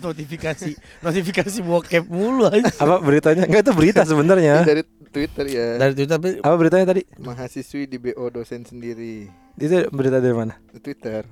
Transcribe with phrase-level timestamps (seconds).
[0.00, 0.70] dapat notifikasi
[1.06, 2.72] notifikasi bokep mulu aja.
[2.80, 3.44] Apa beritanya?
[3.44, 4.64] Enggak itu berita sebenarnya.
[4.64, 4.82] Dari
[5.12, 5.66] Twitter ya.
[5.76, 7.02] Dari Twitter tapi Apa beritanya tadi?
[7.20, 9.28] Mahasiswi di BO dosen sendiri.
[9.60, 10.56] Itu berita dari mana?
[10.80, 11.28] Twitter.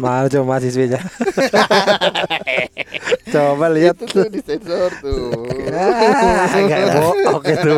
[0.00, 0.96] Mana coba mahasiswinya?
[3.28, 4.00] coba lihat.
[4.00, 5.28] Itu tuh disensor tuh.
[5.72, 7.72] Ah, Agak bohong itu.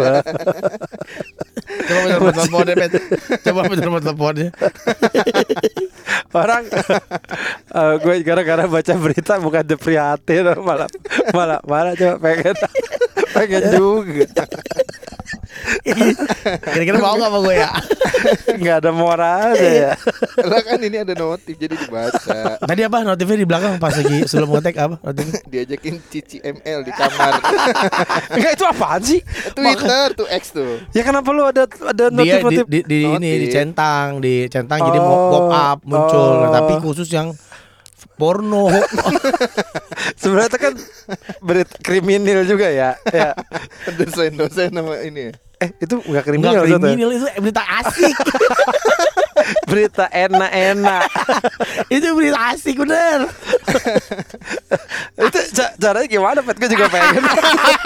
[1.84, 2.92] Coba bener nomor teleponnya Bet.
[3.44, 4.48] Coba bener nomor teleponnya.
[6.34, 10.90] Orang eh, gue gara-gara baca berita bukan prihatin malah
[11.30, 12.56] malah malah coba pengen
[13.34, 14.44] pengen juga
[16.74, 17.70] Kira-kira mau gak sama gue ya?
[18.54, 19.92] nggak ada moralnya ya
[20.44, 22.56] Lah kan ini ada notif jadi dibaca.
[22.60, 25.40] Tadi apa notifnya di belakang pas lagi sebelum ngetek apa notifnya?
[25.48, 27.32] Diajakin Cici ML di kamar.
[28.32, 29.20] Enggak itu apaan sih
[29.52, 30.80] Twitter tuh X tuh.
[30.92, 33.40] ya kenapa lu ada ada Dia di, notif-notif di, di ini Notif.
[33.48, 36.30] dicentang, dicentang jadi Oh, mau pop up muncul.
[36.40, 36.52] Nah, oh.
[36.54, 37.28] tapi khusus yang
[38.14, 38.70] porno.
[40.20, 40.74] sebenarnya kan
[41.42, 43.34] berita kriminal juga ya ya
[43.98, 45.34] Dosen-dosen nama ini.
[45.58, 46.78] Eh itu nggak kriminal maksudnya?
[46.82, 48.16] kriminal itu berita asik.
[49.68, 51.04] berita enak-enak
[51.94, 53.28] itu berita asik bener.
[55.20, 57.22] itu ca- caranya gimana pet gue juga pengen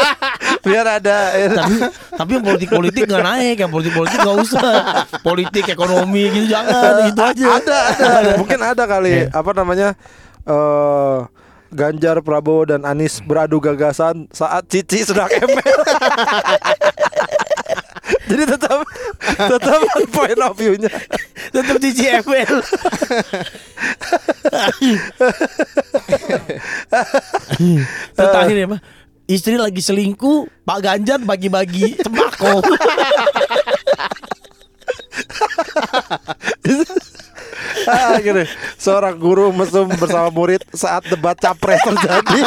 [0.68, 1.16] biar ada
[1.50, 1.74] tapi
[2.14, 4.70] tapi yang politik politik nggak naik, yang politik politik nggak usah.
[5.24, 7.44] Politik ekonomi gitu jangan, itu aja.
[7.58, 9.88] ada ada mungkin ada kali apa namanya
[10.46, 11.18] eh
[11.68, 15.58] Ganjar Prabowo dan Anies beradu gagasan saat Cici sedang ML.
[18.28, 18.84] Jadi tetap
[19.36, 19.80] tetap
[20.12, 20.88] point of view-nya.
[21.52, 22.56] Tetap di CFL.
[28.16, 28.80] Terakhir ya Pak
[29.28, 32.64] Istri lagi selingkuh Pak Ganjar bagi-bagi sembako
[37.88, 38.44] Ah, gini.
[38.76, 42.40] Seorang guru mesum bersama murid saat debat capres terjadi.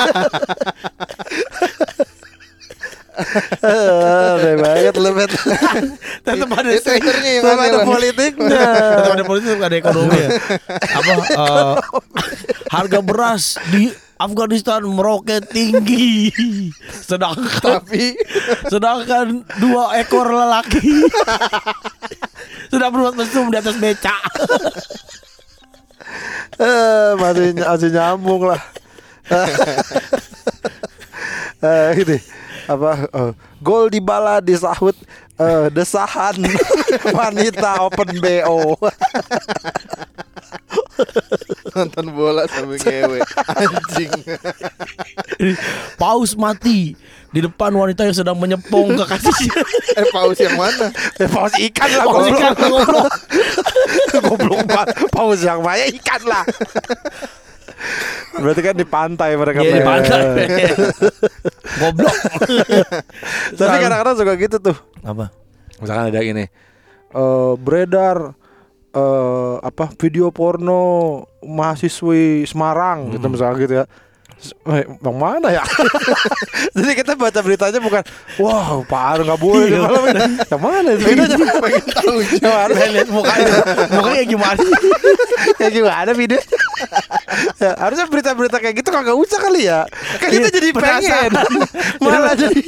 [3.62, 5.30] Aneh banget lu Bet
[6.24, 7.86] Tetap ada Itu Twitternya yang ada lah.
[7.86, 8.66] politiknya
[8.98, 10.30] Tetap ada politik ada ekonomi ya
[10.96, 11.76] Apa eh,
[12.72, 16.32] Harga beras di Afghanistan meroket tinggi
[17.04, 18.16] Sedangkan Tapi
[18.72, 21.04] Sedangkan dua ekor lelaki
[22.72, 24.24] Sudah berbuat mesum di atas becak
[26.60, 28.62] eh, masih, masih nyambung lah.
[31.62, 32.18] Eh, ini
[32.66, 34.98] apa eh, gol di bala disahut
[35.38, 36.34] eh, desahan
[37.18, 38.74] wanita open bo
[41.78, 44.12] nonton bola sambil ngewe anjing.
[45.96, 47.00] Paus mati
[47.32, 49.56] Di depan wanita yang sedang menyepong kekasihnya
[50.04, 50.92] eh paus yang mana?
[51.16, 52.36] Eh, paus ikan lah Paus goblok.
[52.36, 53.12] ikan, goblok.
[54.28, 54.88] goblok banget.
[55.08, 56.44] Paus yang banyak ikan lah.
[58.36, 60.20] Berarti kan di pantai mereka Iya di pantai.
[61.82, 62.16] Goblok.
[63.58, 64.78] Tapi kadang-kadang suka gitu tuh.
[65.02, 65.32] Apa?
[65.82, 68.38] misalkan ada gini eh beredar
[68.94, 73.86] eh apa video porno mahasiswi Semarang gitu misalnya gitu ya
[74.42, 75.62] S- eh, mana ya?
[76.76, 78.02] Jadi kita baca beritanya bukan,
[78.42, 79.80] wow parah nggak boleh, Iya.
[79.80, 80.02] malah
[80.50, 81.04] yang mana itu?
[81.06, 82.74] Videonya pengen tahu yang mana?
[82.90, 83.54] Lihat mukanya
[83.92, 84.62] Mukanya gimana
[85.62, 86.42] ya gimana video?
[87.62, 89.86] ya, harusnya berita-berita kayak gitu kagak usah kali ya.
[90.18, 91.30] Kan kita Iya, jadi pengen,
[92.04, 92.64] malah jadi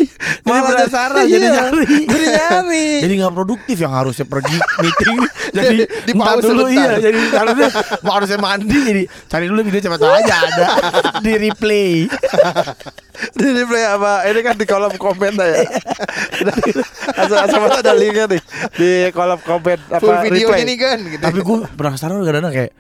[0.46, 1.86] Malah penasaran, jadi iya, nyari.
[2.06, 2.88] jadi nyari.
[3.02, 5.18] Jadi nggak produktif yang harusnya pergi meeting
[5.52, 7.70] Jadi Di pause dulu iya Jadi harusnya
[8.02, 10.66] harusnya mandi Jadi cari dulu video cepat aja ada
[11.20, 11.32] Di
[11.64, 12.12] replay
[13.40, 14.28] di replay apa?
[14.28, 15.64] Ini kan di kolom komen ya.
[17.24, 18.42] asal asal ada linknya nih
[18.76, 20.62] di kolom komen apa Full video replay.
[20.68, 21.24] ini kan gitu.
[21.24, 22.72] Tapi gue penasaran kadang-kadang kayak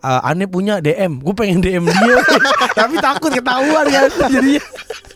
[0.00, 2.16] eh, Aneh punya DM Gue pengen DM dia
[2.80, 4.64] Tapi takut ketahuan kan Jadinya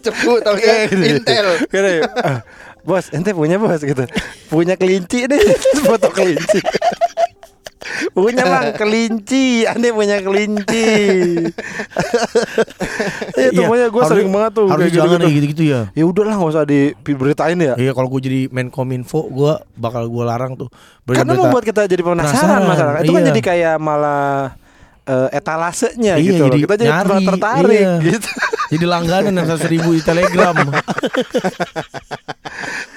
[0.05, 1.47] cepu tau ya Intel.
[1.72, 2.44] Gini, ah,
[2.87, 4.06] bos, ente punya bos gitu.
[4.47, 5.43] Punya kelinci deh,
[5.82, 6.62] foto kelinci.
[8.10, 10.87] Punya bang kelinci, aneh punya kelinci.
[13.37, 15.20] Itu Iya, pokoknya gue sering banget tuh kayak jangan gitu-gitu.
[15.22, 17.75] kayak gitu-gitu ya Ya udahlah nggak usah diberitain ya.
[17.76, 20.69] Iya kalau gue jadi Menkominfo Gue bakal gue larang tuh
[21.05, 22.93] Karena membuat kita jadi penasaran Penasaran, masalah.
[23.05, 23.28] Itu kan iya.
[23.31, 24.56] jadi kayak malah
[25.05, 26.46] eh, etalasenya Iya, gitu loh.
[26.49, 27.94] jadi Kita jadi nyari, tertarik iya.
[28.02, 28.28] gitu.
[28.66, 30.50] Jadi langganan yang seratus ribu di telegram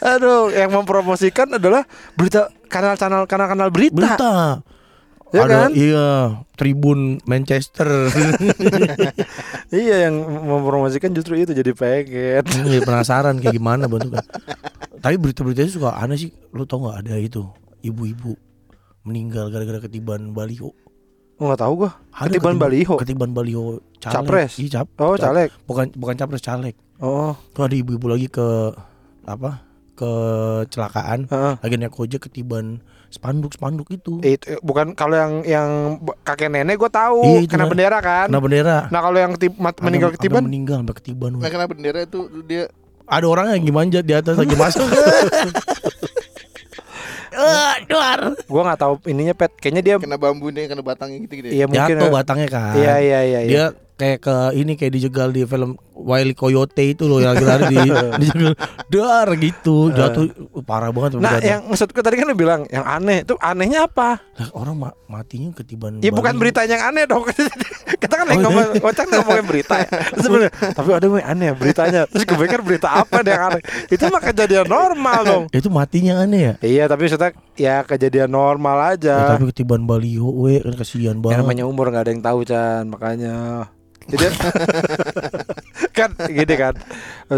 [0.01, 1.85] Aduh, yang mempromosikan adalah
[2.17, 4.17] berita kanal-kanal kanal-kanal berita.
[4.17, 4.33] Berita
[5.29, 5.69] Ya Ada kan?
[5.77, 6.07] iya
[6.57, 7.85] Tribun Manchester
[9.69, 12.43] Iya, yang mempromosikan justru itu jadi pengen.
[12.69, 14.25] Iya penasaran kayak gimana bentuknya
[14.97, 17.45] Tapi berita-beritanya suka aneh sih Lu tau gak ada itu
[17.79, 18.33] Ibu-ibu
[19.05, 20.73] Meninggal gara-gara ketiban baliho
[21.39, 21.95] Oh nggak tahu gua.
[22.11, 22.99] Ada Ketiban baliho.
[22.99, 24.11] Ketiban baliho caleg.
[24.11, 24.59] Capres.
[24.59, 24.87] Iya, cap.
[24.99, 25.47] Oh caleg.
[25.63, 26.75] Bukan bukan capres caleg.
[26.99, 27.31] Oh.
[27.55, 28.75] Tuh ada ibu-ibu lagi ke
[29.23, 29.63] apa?
[29.95, 31.31] Kecelakaan.
[31.31, 31.53] heeh.
[31.63, 34.21] Lagi naik ojek ketiban spanduk-spanduk itu.
[34.21, 35.69] Itu bukan kalau yang yang
[36.21, 37.69] kakek nenek gue tahu Iya, kena kan.
[37.69, 38.27] bendera kan.
[38.29, 38.77] Kena bendera.
[38.87, 41.31] Nah kalau yang ketib- mat- meninggal ada ketiban, meninggal sampai ketiban.
[41.35, 42.69] Nah kenapa bendera itu dia
[43.05, 44.85] Ada orang yang manjat di atas lagi masuk.
[47.29, 48.35] Eh, duar.
[48.35, 49.53] gue nggak tahu ininya pet.
[49.55, 51.47] Kayaknya dia, kena bambu nih, kena batangnya gitu gitu.
[51.53, 51.95] iya mungkin.
[51.95, 52.73] Jatuh batangnya kan.
[52.75, 53.39] Iya iya iya.
[53.39, 53.47] iya.
[53.47, 53.65] Dia
[53.99, 57.79] kayak ke ini kayak dijegal di film Wiley Coyote itu loh yang lari di
[58.23, 58.55] dijegal
[58.87, 61.43] dar gitu jatuh uh, parah banget Nah jatuh.
[61.45, 64.23] yang maksudku tadi kan lu bilang yang aneh itu anehnya apa?
[64.33, 67.27] Lah, orang ma- matinya ketiban Ya bukan beritanya yang aneh dong.
[68.01, 68.63] Kita kan lagi Oh, iya.
[68.71, 69.89] ngomong, Ocak ngomongin berita ya.
[70.23, 72.01] Sebenarnya, tapi ada yang aneh ya beritanya.
[72.07, 73.61] Terus gue pikir berita apa deh yang aneh.
[73.85, 75.43] Itu mah kejadian normal dong.
[75.51, 79.15] itu matinya aneh ya Iya tapi maksudnya ya kejadian normal Ya, aja.
[79.35, 82.87] tapi ketiban baliho we kan kasihan Yang banget namanya umur nggak ada yang tahu Chan
[82.87, 83.35] makanya.
[84.09, 84.25] Jadi
[85.97, 86.73] kan gini kan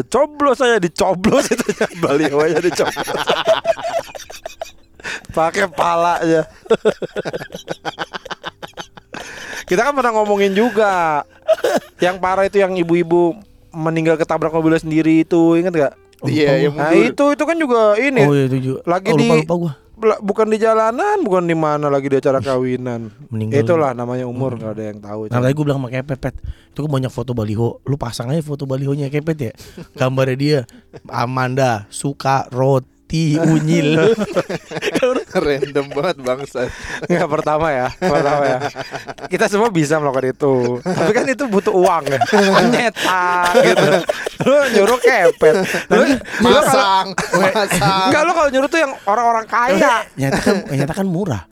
[0.07, 1.65] coblos saya dicoblos itu
[1.99, 3.07] baliho aja dicoblos.
[5.35, 6.41] Pakai pala aja.
[9.69, 11.23] Kita kan pernah ngomongin juga
[12.03, 13.39] yang parah itu yang ibu-ibu
[13.71, 15.93] meninggal ketabrak mobilnya sendiri itu ingat gak?
[16.21, 19.25] Iya, yang Nah itu itu kan juga ini oh iya itu juga Lagi oh, lupa,
[19.25, 19.73] di- lupa gua
[20.21, 23.13] bukan di jalanan, bukan di mana lagi di acara kawinan.
[23.31, 25.19] meninggal Itulah namanya umur nggak ada yang tahu.
[25.31, 26.35] Nah tadi gue bilang sama Kepet Pet
[26.71, 29.53] Itu kan banyak foto baliho Lu pasang aja foto balihonya Kepet ya
[29.95, 30.59] Gambarnya dia
[31.07, 32.47] Amanda Suka
[33.11, 34.15] roti unyil
[35.31, 36.71] Random banget bangsa.
[37.07, 38.59] Nggak pertama ya, pertama ya.
[39.27, 40.79] Kita semua bisa melakukan itu.
[40.83, 42.19] Tapi kan itu butuh uang ya.
[42.71, 43.87] Nyetak gitu.
[44.47, 45.55] Lu nyuruh kepet.
[45.91, 46.03] Lu,
[46.43, 48.07] Masang, masang.
[48.11, 50.03] enggak lu kalau nyuruh tuh yang orang-orang kaya.
[50.15, 51.43] Nyatakan Nyatakan murah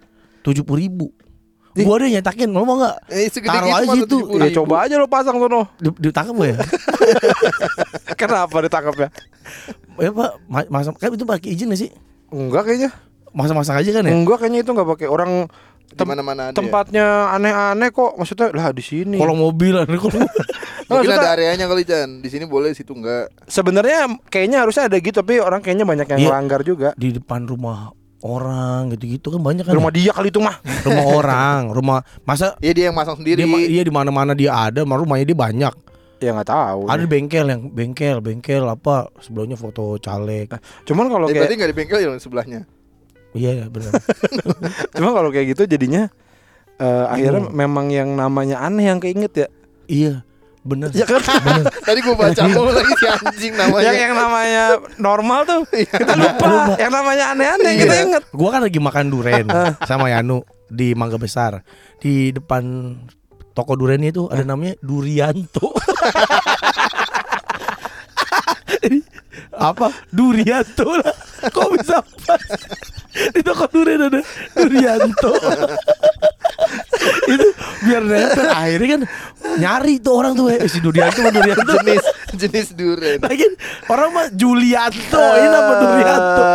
[0.43, 1.05] tujuh puluh ribu
[1.81, 4.17] Gua ada yang nyetakin Lo mau gak Eh, segede Taruh gitu aja situ.
[4.27, 4.39] 70.000.
[4.39, 5.61] Ya coba aja lu pasang sono.
[5.75, 6.57] Di- Ditangkap gak ya
[8.15, 9.09] Kenapa ditangkapnya?
[9.99, 11.91] Ya pak ma- Masa Kan itu pakai izin gak sih
[12.29, 12.89] Enggak kayaknya.
[13.29, 15.51] Masa-masa aja kan ya Enggak kayaknya itu enggak pakai orang
[15.85, 16.53] Di tem- mana-mana ya?
[16.53, 18.13] tempatnya aneh-aneh kok.
[18.13, 19.17] Maksudnya lah di sini.
[19.17, 20.21] Kalau mobil ada kalau
[20.89, 22.17] Mungkin ada areanya kali Chan.
[22.17, 23.29] Di sini boleh, situ enggak.
[23.45, 26.27] Sebenarnya kayaknya harusnya ada gitu tapi orang kayaknya banyak yang Iya.
[26.27, 26.89] melanggar juga.
[26.93, 27.89] di depan rumah
[28.21, 30.59] orang gitu-gitu kan banyak kan Rumah dia kali itu mah.
[30.59, 30.75] ya?
[30.85, 33.39] rumah orang rumah masa Iya dia yang masang sendiri.
[33.39, 35.73] dia iya di mana-mana dia ada ma- rumahnya dia banyak
[36.19, 36.83] Ya nggak tahu.
[36.85, 40.51] ada di bengkel yang bengkel bengkel apa sebelumnya foto caleg
[40.83, 42.59] Cuman kalau Eh, kayak berarti enggak di bengkel ya sebelahnya.
[43.31, 43.93] iya ya benar
[44.95, 46.11] cuma kalau kayak gitu jadinya
[46.75, 47.53] eh, akhirnya Hmm.
[47.53, 49.47] memang yang namanya aneh yang keinget ya.
[49.85, 50.13] iya
[50.61, 51.21] benar Ya kan?
[51.87, 53.85] Tadi gua baca mulu lagi si anjing namanya.
[53.85, 54.63] yang yang namanya
[54.95, 55.63] normal tuh
[55.93, 56.45] kita lupa.
[56.45, 56.73] Lupa.
[56.75, 57.81] Yang namanya aneh-aneh Iya.
[57.81, 58.23] kita inget.
[58.31, 59.45] gua kan lagi makan duren
[59.83, 61.63] sama Yanu di Mangga Besar
[61.97, 62.93] di depan
[63.51, 65.73] toko duren itu ada namanya Durianto
[69.51, 71.15] apa Durianto lah
[71.45, 72.39] kok bisa pas
[73.33, 74.21] di toko duren ada
[74.53, 75.33] Durianto
[77.33, 77.47] itu
[77.85, 79.01] biar nempel akhirnya kan
[79.57, 82.03] nyari tuh orang tuh eh, si Durianto sama Durianto jenis
[82.39, 83.17] jenis duren.
[83.23, 83.45] lagi
[83.89, 86.45] orang mah Julianto ini apa Durianto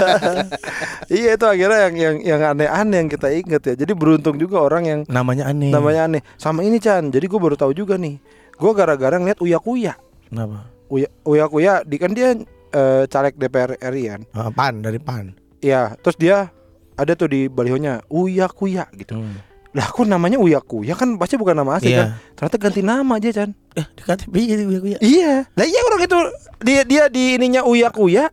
[1.18, 3.74] iya itu akhirnya yang yang yang aneh-aneh yang kita inget ya.
[3.74, 6.22] Jadi beruntung juga orang yang namanya aneh namanya aneh.
[6.38, 7.10] Sama ini Chan.
[7.10, 8.18] Jadi gue baru tahu juga nih.
[8.56, 9.94] Gue gara-gara ngeliat Uya Kuya.
[10.28, 12.36] kenapa Uya Uya Kuya di kan dia
[12.72, 14.20] eh, caleg DPR RI kan.
[14.32, 16.50] Ah, pan dari pan Iya, terus dia
[16.98, 19.18] ada tuh di balihonya Uya Kuya gitu.
[19.18, 19.38] Hmm.
[19.72, 22.12] Lah kok namanya Uya Kuya kan pasti bukan nama asli kan.
[22.12, 22.36] Iya.
[22.36, 23.50] Ternyata ganti nama aja Chan.
[23.72, 24.98] Eh, di KTP jadi gue ya.
[25.00, 25.32] Iya.
[25.48, 26.18] Lah iya orang itu
[26.60, 28.28] dia dia di ininya Uya Kuya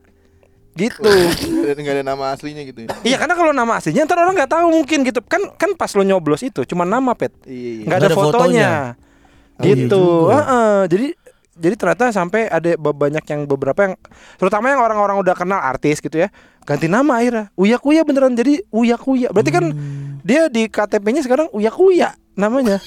[0.75, 0.99] gitu.
[1.65, 2.89] Dan enggak ada nama aslinya gitu ya.
[3.03, 5.19] iya karena kalau nama aslinya ntar orang nggak tahu mungkin gitu.
[5.23, 7.31] Kan kan pas lo nyoblos itu cuma nama pet.
[7.47, 7.85] Iya, iya.
[7.87, 8.39] Nggak ada, Nggak ada fotonya.
[8.39, 8.71] fotonya.
[9.59, 9.99] Oh, iya gitu.
[9.99, 10.31] juga.
[10.39, 11.07] Heeh, jadi
[11.59, 13.93] jadi ternyata sampai ada banyak yang beberapa yang
[14.39, 16.31] terutama yang orang-orang udah kenal artis gitu ya
[16.63, 17.49] ganti nama akhirnya.
[17.57, 19.33] Uya Kuya beneran jadi Uya Kuya.
[19.33, 20.21] Berarti kan Hmm.
[20.21, 22.77] dia di KTP-nya sekarang Uya Kuya namanya.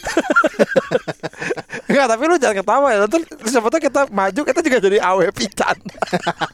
[1.90, 3.04] Enggak tapi lu jangan ketawa ya.
[3.10, 5.76] Ntar siapa tahu kita maju kita juga jadi Awe Pican.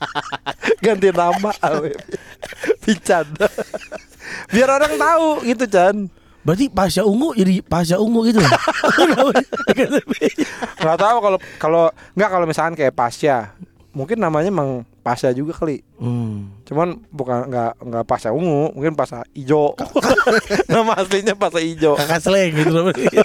[0.84, 1.92] Ganti nama Awe
[2.80, 3.26] Pican.
[4.48, 6.08] Biar orang tahu gitu Chan
[6.48, 8.40] Berarti Pasha Ungu jadi Pasha Ungu gitu.
[10.80, 11.84] Nggak tahu kalau kalau
[12.16, 13.52] nggak kalau misalkan kayak Pasya
[13.92, 16.64] mungkin namanya emang Pasya juga kali hmm.
[16.68, 19.74] cuman bukan nggak nggak Pasya ungu mungkin Pasya ijo
[20.70, 23.02] nama aslinya Pasya ijo Kakak seleng gitu namanya.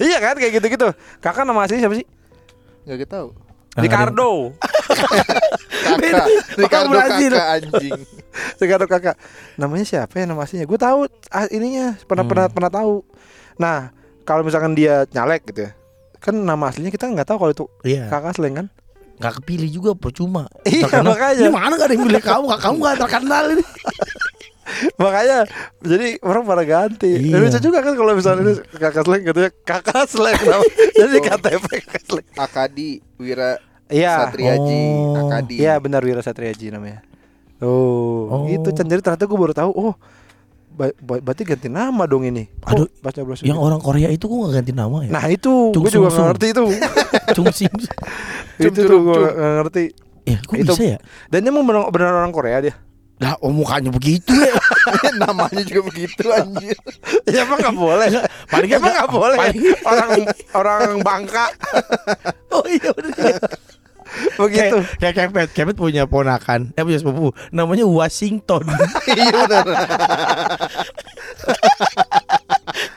[0.00, 0.88] iya kan kayak gitu gitu
[1.22, 2.08] kakak nama aslinya siapa sih
[2.88, 3.30] Enggak tahu.
[3.82, 4.30] Ricardo.
[5.80, 8.00] Kakak, Ricardo kakak anjing.
[8.62, 9.16] Ricardo kakak.
[9.56, 10.64] Namanya siapa ya nama aslinya?
[10.64, 13.02] Gue tahu ah, ininya pernah pernah pernah tahu.
[13.56, 13.90] Nah,
[14.22, 15.70] kalau misalkan dia nyalek gitu ya.
[16.16, 18.06] Kan nama aslinya kita nggak tahu kalau itu Iya.
[18.06, 18.66] kakak slang kan?
[19.16, 20.48] Gak kepilih juga percuma.
[20.64, 21.12] Iya, Terkenal.
[21.12, 21.44] makanya.
[21.44, 22.44] Ini mana gak ada yang pilih kamu?
[22.56, 23.64] Kamu gak terkenal ini.
[24.96, 25.38] Makanya
[25.82, 27.10] jadi orang pada ganti.
[27.18, 27.36] Iya.
[27.36, 30.62] Lucu juga kan kalau misalnya ini kakak slang katanya kakak slang nama.
[30.94, 31.24] Jadi Oh.
[31.26, 32.26] KTP kakak slang.
[32.38, 33.58] Akadi Wira
[33.90, 34.14] Iya.
[34.26, 35.18] Satriaji, Oh.
[35.20, 35.54] Akadi.
[35.58, 37.02] Iya benar Wira Satriaji namanya.
[37.58, 38.44] Oh, Oh.
[38.46, 38.84] itu Chan.
[38.84, 39.70] Jadi ternyata gue baru tahu.
[39.70, 39.92] Oh,
[40.70, 42.48] ba- ba- berarti ganti nama dong ini.
[42.62, 43.66] Aduh, baca bahasa Yang gitu?
[43.66, 45.10] orang Korea itu kok gak ganti nama ya?
[45.10, 46.24] Nah itu, Cung gue juga Sung.
[46.26, 46.64] ngerti itu.
[47.36, 47.68] Chung Sim.
[48.56, 49.84] Itu tuh gue nggak ngerti.
[50.22, 50.98] Ya kok Itu- bisa ya?
[51.26, 52.74] Dan dia mau benar, benar orang Korea dia.
[53.20, 54.56] Lah oh mukanya begitu ya
[55.20, 56.72] Namanya juga begitu anjir.
[57.28, 58.08] ya emang nggak boleh.
[58.48, 59.36] Paling emang nggak- nggak boleh.
[59.36, 60.10] paling- orang
[60.54, 61.46] orang Bangka
[62.48, 63.36] Oh iya bener
[64.34, 64.78] begitu.
[64.98, 68.66] Kayak Kepet Kepet punya ponakan Eh punya sepupu Namanya Washington
[69.10, 69.64] Iya benar.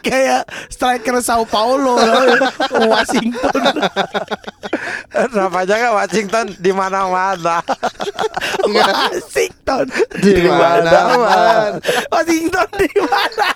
[0.03, 1.95] Kayak striker Sao Paulo.
[2.91, 3.61] Washington
[5.31, 7.63] Namanya kan Washington di mana-mana.
[8.67, 9.85] Washington
[10.19, 11.79] Di mana-mana.
[12.11, 13.49] Washington di mana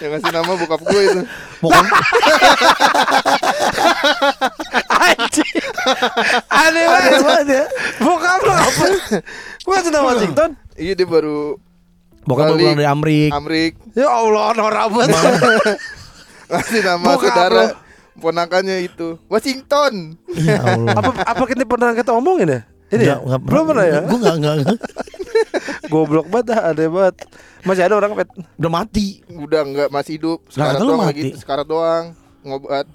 [0.00, 1.20] Yang ngasih nama bokap gue itu.
[1.62, 1.84] Bukan
[5.02, 5.52] Anjing.
[6.48, 7.46] Aneh banget.
[7.48, 7.64] ya
[7.98, 8.86] Bukan lo apa?
[9.60, 10.50] Gua sudah Washington.
[10.72, 11.58] Iya dia baru
[12.22, 12.64] Bukan baru Balik.
[12.64, 15.10] pulang dari Amrik Amrik Ya Allah, norak banget.
[16.48, 17.66] ngasih nama Bokap saudara lo.
[18.14, 20.14] ponakannya itu Washington.
[20.32, 22.60] Ya Allah apa apa kita pernah kita omongin ya?
[22.88, 23.16] Ini ya?
[23.16, 23.98] Nggak- nggak Belum pernah ya?
[24.02, 24.78] Gue gak, nggak, nggak.
[25.88, 27.14] Goblok banget dah, aneh banget.
[27.62, 28.28] Masih ada orang pet.
[28.54, 30.38] Udah mati Udah enggak masih hidup.
[30.46, 31.10] Lu doang mati.
[31.10, 31.22] lagi.
[31.34, 32.86] Sekarat doang ngobat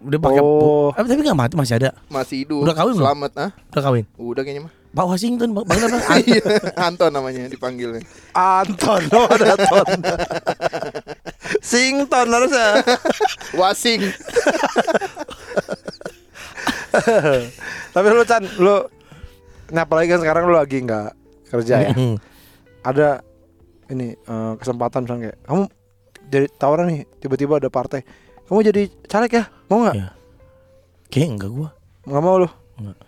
[0.00, 0.88] Udah pakai Oh.
[0.96, 2.64] Eh, Tapi gak mati masih ada masih hidup.
[2.64, 3.04] Udah kawin belum?
[3.04, 3.50] Selamat ah.
[3.72, 4.72] Udah kawin Udah kayaknya mah.
[4.90, 5.98] Pak Washington Bang Bang apa?
[6.18, 6.42] Iya,
[6.74, 8.02] Anton namanya dipanggilnya.
[8.34, 9.86] Anton, oh ada Anton.
[11.62, 12.82] Sington harusnya.
[13.54, 14.02] Wasing.
[17.94, 18.82] Tapi lu Chan, lu
[19.70, 21.08] Nah apalagi kan sekarang lu lagi nggak
[21.54, 21.94] kerja ya.
[22.82, 23.22] Ada
[23.94, 25.62] ini eh, kesempatan misalnya kayak Kamu
[26.30, 28.02] jadi tawaran nih tiba-tiba ada partai
[28.50, 29.44] Kamu jadi caleg ya?
[29.70, 29.94] Mau nggak?
[29.94, 30.08] Iya.
[31.06, 31.68] Kayaknya enggak gua
[32.02, 32.48] Nggak mau lu?
[32.82, 32.98] Nggak.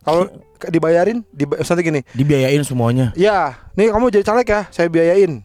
[0.00, 0.22] Kalau
[0.68, 5.40] dibayarin, diba misalnya gini Dibiayain semuanya Ya, nih kamu jadi caleg ya, saya biayain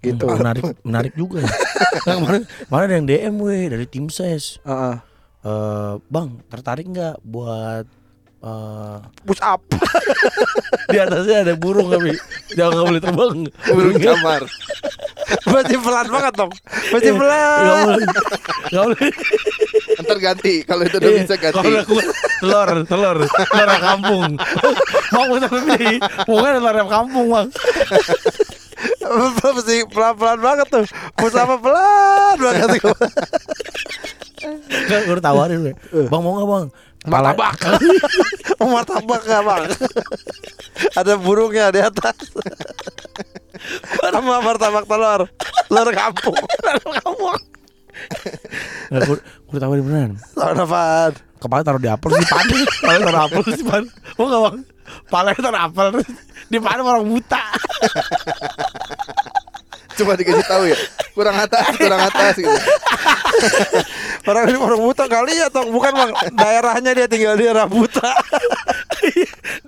[0.00, 1.52] Gitu Menarik menarik juga ya.
[2.06, 4.96] Nah, kemarin, kemarin ada yang DM weh dari tim ses Heeh.
[5.44, 7.84] Eh, Bang tertarik nggak buat
[8.44, 9.60] eh Push up.
[10.92, 12.14] Di atasnya ada burung tapi
[12.54, 13.36] jangan nggak boleh terbang.
[13.66, 14.42] Burung camar.
[15.50, 16.52] Berarti pelan banget dong.
[16.94, 17.64] Berarti Nggak pelan.
[17.66, 18.06] Boleh.
[18.70, 19.08] Nggak boleh.
[20.06, 20.54] Ntar ganti.
[20.62, 21.56] Kalau itu udah bisa ganti.
[21.58, 22.06] Kalau kuat,
[22.38, 23.18] telur telur.
[23.26, 24.30] Telur kampung.
[25.14, 25.96] Mau kita pilih
[26.28, 27.48] pokoknya telur kampung bang
[29.56, 30.84] Mesti pelan-pelan banget tuh.
[31.16, 32.68] Push up pelan banget
[34.46, 36.66] Nggak, gue tawarin bang mau nggak bang
[37.06, 37.56] Pala- Martabak
[38.58, 39.62] Oh martabak gak bang?
[40.96, 42.16] Ada burungnya di atas.
[44.02, 45.30] Sama martabak telur.
[45.68, 46.36] Telur kampung.
[46.98, 47.38] Kampung.
[48.90, 50.12] Nggak, gue, gue udah tawarin beneran.
[50.34, 51.12] Telur apaan?
[51.36, 53.86] kepala taruh di apel di panen kepala taruh apel di panen
[54.16, 54.56] mau nggak bang?
[55.06, 55.86] Palanya taruh apel.
[56.48, 57.44] Di panen orang buta.
[59.96, 60.76] Cuma dikasih tahu ya.
[61.12, 62.52] Kurang atas, kurang atas gitu.
[64.26, 66.10] Orang ini orang buta kali ya toh Bukan bang.
[66.32, 68.10] Daerahnya dia tinggal di daerah buta.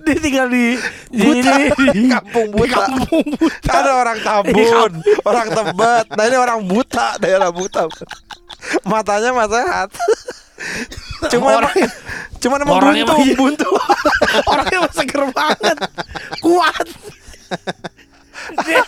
[0.02, 0.74] Dia tinggal di
[1.12, 1.52] Buta.
[1.52, 2.78] di, di, Kampung di buta.
[2.82, 3.70] kampung buta.
[3.70, 4.90] Ada orang Tambun
[5.22, 6.06] Orang Tebet.
[6.10, 7.86] Nah ini orang buta Daerah buta.
[8.82, 9.88] Matanya mah sehat
[11.28, 11.92] Cuma emang Orang-
[12.38, 13.14] Cuma emang orangnya buntu.
[13.14, 13.36] mah iya.
[13.36, 13.68] Buntu.
[14.50, 15.76] Orangnya masih seger banget.
[16.40, 16.86] Kuat.
[18.64, 18.80] Dia,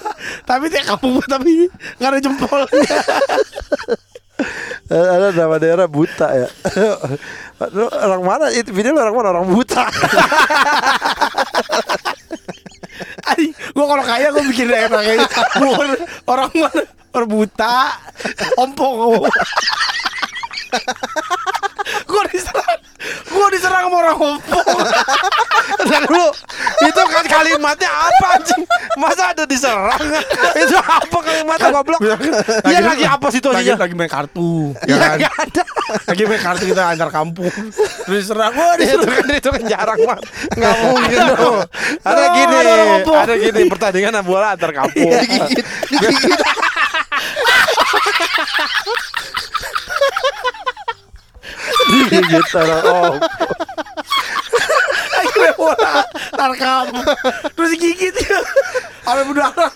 [0.46, 1.66] tapi dia kampung buta tapi
[1.98, 2.96] nggak ada jempolnya
[4.90, 6.48] Ada nama daerah buta ya.
[8.06, 8.50] Orang mana?
[8.54, 9.28] Itu video orang mana?
[9.34, 9.86] Orang buta.
[13.30, 15.26] Ay, gua kalau kaya gua bikin daerah kayak
[16.28, 16.82] orang mana?
[17.10, 17.98] Orang buta.
[18.58, 19.26] Ompong
[22.06, 22.69] gua diserang
[23.40, 24.16] gua diserang sama orang
[25.90, 26.26] Dan lu
[26.84, 28.62] Itu kan kalimatnya apa anjing?
[29.00, 30.00] Masa ada diserang?
[30.62, 32.00] Itu apa kalimatnya goblok?
[32.04, 32.78] Iya.
[32.84, 33.76] Lagi apa lagi, situasinya?
[33.80, 34.76] lagi main kartu.
[34.84, 35.48] Iya ya kan?
[35.48, 35.62] ada.
[36.04, 37.52] Lagi main kartu kita antar kampung.
[38.04, 38.52] Terus diserang.
[38.52, 39.16] Gua itu diserang.
[39.16, 40.24] kan itu kan jarang banget.
[40.60, 41.56] Nggak mungkin dong
[42.04, 42.56] ada gini
[43.10, 45.10] ada gini pertandingan bola antar kampung.
[45.10, 46.40] Digigit, digigit.
[51.90, 53.12] gigitan oh, oh.
[55.20, 55.94] akhirnya bola.
[56.32, 56.86] Tarkam
[57.58, 58.14] terus digigit.
[59.04, 59.72] Ada berdarah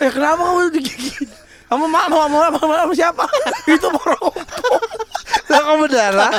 [0.00, 1.28] ya kenapa kamu digigit?
[1.68, 3.24] Kamu mak mau mau mau siapa?
[3.66, 4.36] Itu merokok
[5.64, 6.32] kamu darah?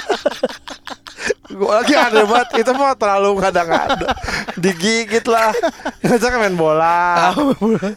[1.45, 2.65] Gue lagi ada banget.
[2.65, 4.13] Itu mah terlalu kadang-kadang
[4.57, 5.53] Digigit lah.
[6.01, 7.31] Kita kan main bola.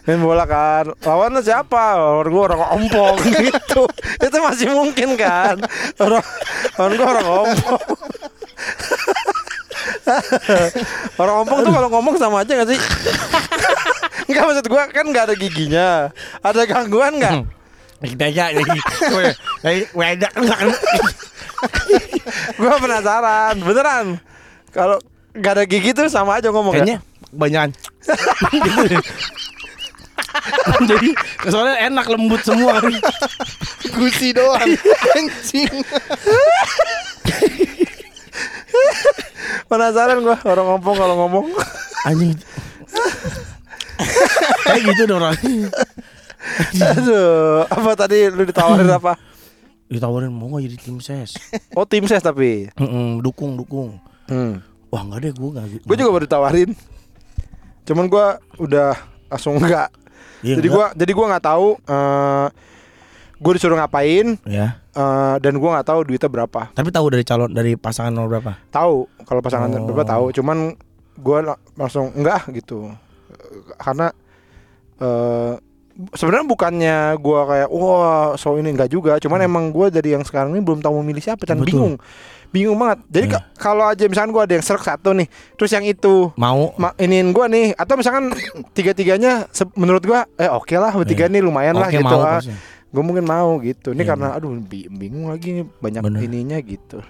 [0.05, 0.93] Main bola kan.
[1.01, 1.97] Lawannya siapa?
[1.97, 3.17] Lawan gue orang ompong.
[3.49, 3.81] Gitu.
[4.21, 5.57] Itu masih mungkin kan.
[5.97, 6.23] Orang,
[6.77, 7.83] lawan gue orang ompong.
[11.21, 12.79] Orang ompong tuh kalau ngomong sama aja gak sih?
[14.29, 15.89] Enggak maksud gue kan gak ada giginya.
[16.45, 17.45] Ada gangguan gak?
[17.99, 18.79] Tanya lagi
[19.91, 20.31] Wedak
[22.59, 24.19] Gue penasaran Beneran
[24.75, 24.99] Kalau
[25.31, 26.83] gak ada gigi tuh sama aja ngomong ya?
[26.83, 26.97] Kayaknya
[27.31, 27.71] banyakan
[30.89, 31.09] Jadi
[31.47, 32.77] soalnya enak lembut semua
[33.89, 34.69] Gusi doang.
[35.17, 35.73] Anjing.
[39.67, 41.45] Penasaran gue orang ngomong kalau ngomong
[42.05, 42.33] Anjing
[44.65, 45.35] Kayak gitu dong orang
[46.79, 49.17] Aduh Apa tadi lu ditawarin apa?
[49.89, 51.33] Ditawarin mau gak jadi tim ses?
[51.77, 52.69] Oh tim ses tapi?
[52.75, 53.97] Mm-mm, Dukung dukung.
[54.25, 54.61] Hmm.
[54.87, 56.71] Wah enggak deh gue gak Gue juga baru ditawarin.
[57.83, 58.25] Cuman gue
[58.59, 58.93] udah
[59.27, 59.89] langsung enggak
[60.39, 62.47] Iya, Jadi gue jadi gua nggak tahu eh
[63.35, 66.69] Gue disuruh ngapain Ya eh, Dan gue nggak tahu duitnya berapa.
[66.69, 68.51] Tapi tahu dari calon Dari pasangan nomor berapa?
[68.69, 69.83] Tahu Kalau pasangan Oh.
[69.83, 70.25] berapa tahu.
[70.31, 70.77] Cuman
[71.15, 71.37] gue
[71.75, 72.87] langsung enggak gitu.
[73.75, 74.13] Karena
[74.97, 75.53] eh
[76.11, 77.99] sebenarnya bukannya gua kayak wah
[78.33, 81.19] so ini enggak juga cuman emang gua dari yang sekarang ini belum tahu mau milih
[81.19, 81.61] siapa dan Hmm.
[81.61, 81.73] Betul.
[81.73, 81.95] bingung
[82.49, 83.33] bingung banget jadi Iya.
[83.35, 86.95] ka- kalau aja misalkan gua ada yang serak satu nih terus yang itu Mau ma
[86.95, 88.31] iniin gua nih atau misalkan
[88.71, 91.31] tiga tiganya menurut gua eh oke lah bertiga Iya.
[91.31, 92.39] nih lumayan lah Oke gitu mau ah.
[92.39, 92.55] pasti.
[92.89, 96.19] gue mungkin mau gitu ini Iya, karena aduh bi- bingung lagi nih banyak Bener.
[96.21, 97.05] ininya gitu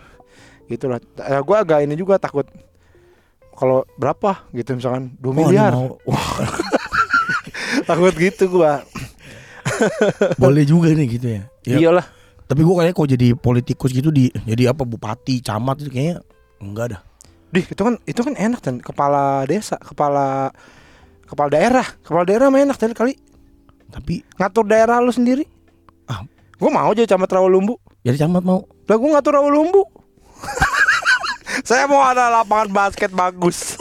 [0.66, 2.44] gitulah eh, gue agak ini juga takut
[3.52, 5.96] kalau berapa gitu misalkan 2 Oh, miliar mau.
[7.88, 8.84] Takut gitu gua
[10.42, 12.06] Boleh juga nih gitu ya Ya, iyalah
[12.50, 16.26] Tapi gue kayaknya kok jadi politikus gitu di Jadi apa bupati, camat itu kayaknya
[16.60, 17.02] Enggak dah
[17.50, 20.54] Dih, itu kan itu kan enak kan kepala desa, kepala
[21.26, 23.14] kepala daerah, kepala daerah mah enak kali kali
[23.90, 25.50] Tapi ngatur daerah lu sendiri.
[26.06, 26.22] Ah.
[26.62, 27.82] Gue mau aja camat Rawalumbu.
[28.06, 29.82] jadi camat mau Lah gue ngatur Rawalumbu.
[31.70, 33.74] Saya mau ada lapangan basket bagus.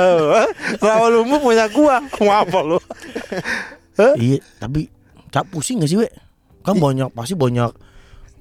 [0.00, 0.48] oh,
[0.80, 2.00] Rawalumbu punya gua.
[2.20, 2.78] Mau apa lu?
[4.16, 4.88] Iya tapi
[5.30, 6.08] Cap pusing gak sih we?
[6.66, 7.70] Kan banyak Pasti banyak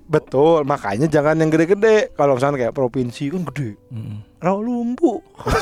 [0.09, 2.09] Betul, makanya jangan yang gede-gede.
[2.17, 3.77] Kalau misalnya kayak provinsi kan gede.
[3.93, 4.25] Mm.
[4.41, 5.21] Rawalumbu.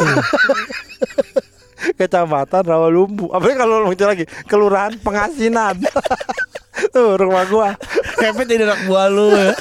[1.99, 3.27] Kecamatan Rawalumbu.
[3.35, 5.83] Apalagi kalau lu lagi kelurahan Pengasinan.
[6.95, 7.75] Tuh rumah gua.
[8.15, 9.51] Kepet jadi anak buah lu ya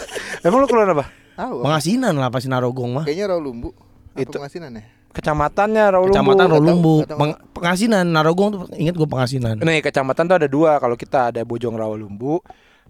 [0.47, 1.11] Emang lu kelurahan apa?
[1.35, 1.67] Tahu.
[1.67, 3.75] Pengasinan lah pasti Narogong mah Kayaknya Rawalumbu.
[4.15, 4.39] Apa Itu.
[4.39, 4.85] pengasinan ya?
[5.17, 6.13] Kecamatannya Rawalumbu.
[6.13, 6.95] Kecamatan Rolumbu.
[7.09, 10.77] Peng- Pengasinan Narogong tuh inget gue pengasinan Nih kecamatan tuh ada dua.
[10.77, 12.45] Kalau kita ada Bojong Rawalumbu,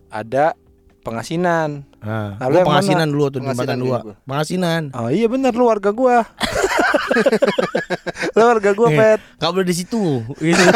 [0.09, 0.59] ada
[1.01, 1.87] Pengasinan.
[2.03, 3.99] Nah, lu pengasinan dulu tuh di Pengasinan dua.
[4.03, 4.15] gua.
[4.27, 4.91] Pengasinan.
[4.91, 6.27] Oh iya benar lu warga gua.
[8.35, 9.21] lu warga gua, Eh, Pet.
[9.39, 10.03] Gak boleh di situ.
[10.37, 10.59] Gitu.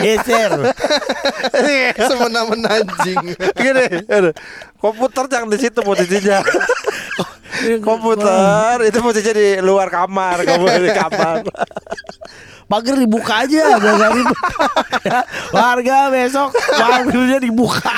[0.00, 0.52] Geser.
[1.98, 3.20] Semena-mena anjing.
[3.60, 3.84] Gini,
[4.76, 6.40] komputer jangan di situ posisinya.
[7.82, 11.42] Komputer itu posisinya di luar kamar, kamu di kamar.
[12.68, 13.80] Pagar dibuka aja.
[13.80, 15.20] Ya,
[15.56, 17.96] Warga besok pagarnya dibuka.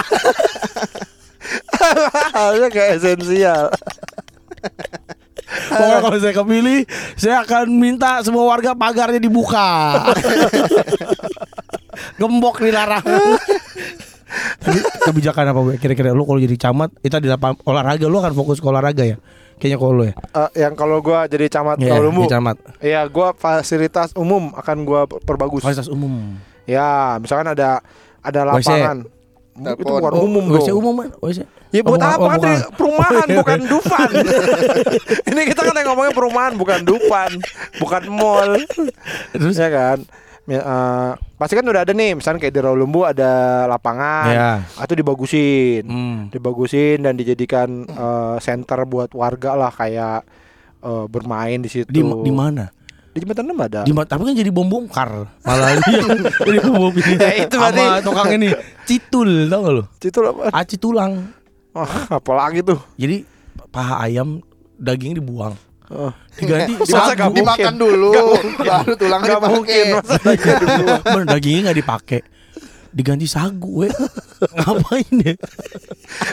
[2.30, 3.74] Halnya kayak esensial.
[5.50, 6.80] Pokoknya kalau saya kepilih,
[7.18, 9.98] saya akan minta semua warga pagarnya dibuka.
[12.22, 13.02] Gembok dilarang.
[14.62, 15.60] Tapi kebijakan apa?
[15.82, 17.26] Kira-kira lu kalau jadi camat, itu di
[17.66, 19.18] olahraga lu akan fokus ke olahraga ya?
[19.60, 20.14] Kayaknya kalau lu ya.
[20.16, 22.56] Eh, yang kalau gua jadi camat Iya, Rawalumbu, jadi camat.
[22.80, 25.60] ya gua fasilitas umum akan gua perbagus.
[25.60, 26.40] Fasilitas umum.
[26.64, 27.84] Ya, misalkan ada
[28.18, 28.64] ada WC.
[28.66, 28.98] lapangan.
[29.52, 30.00] Itu Telepon.
[30.00, 30.78] bukan Oh, umum WC dong.
[30.80, 31.10] umum kan?
[31.20, 31.38] WC.
[31.70, 32.40] Ya buat Oh, apa oh, kan
[32.72, 33.68] perumahan Oh, iya, bukan iya.
[33.68, 34.10] Dufan.
[35.30, 37.30] Ini kita kan yang ngomongnya perumahan bukan Dufan,
[37.76, 38.56] bukan mall.
[39.30, 39.54] Terus?
[39.54, 39.98] ya kan.
[40.52, 43.30] Eh, pasti kan udah ada nih, misalnya kayak di Rawalumbu ada
[43.64, 44.52] lapangan, Ya.
[44.74, 46.18] atau dibagusin, Hmm.
[46.28, 50.26] dibagusin dan dijadikan eh, center buat warga lah kayak
[50.80, 51.86] eh, bermain di situ.
[51.86, 52.66] Di, di mana?
[53.10, 53.80] Di jembatan enam ada.
[53.82, 55.26] Di tapi kan jadi bom bongkar.
[55.42, 55.98] Malah dia
[56.46, 57.14] jadi bom bom ini.
[57.14, 58.48] Ya, itu sama berarti- tukang ini
[58.86, 59.84] citul tau gak lu?
[59.98, 60.42] Situ apa?
[60.50, 61.12] Aci tulang.
[61.70, 62.78] Oh, apalagi tuh.
[62.94, 63.22] Jadi
[63.70, 64.42] paha ayam
[64.74, 65.54] daging dibuang.
[65.90, 66.14] Oh.
[66.38, 67.18] Diganti Masa sagu.
[67.18, 68.10] gak Dimakan dulu.
[68.62, 70.14] Baru tulangnya Gak mungkin masa.
[71.10, 72.20] Bener dagingnya nggak dipakai.
[72.90, 73.88] diganti sagu, we.
[74.58, 75.34] Ngapain ya?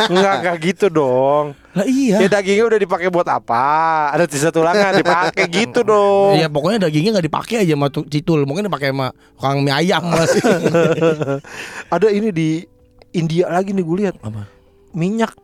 [0.10, 1.54] Enggak enggak gitu dong.
[1.74, 2.18] Lah iya.
[2.18, 3.66] Ya dagingnya udah dipakai buat apa?
[4.10, 6.34] Ada sisa tulangnya dipakai gitu dong.
[6.34, 10.02] Iya pokoknya dagingnya nggak dipakai aja sama tu- Citul, mungkin dipakai sama tukang mie ayam
[10.06, 10.42] masih.
[11.90, 12.50] Ada ini di
[13.12, 14.50] India lagi nih gue lihat Apa?
[14.94, 15.38] minyak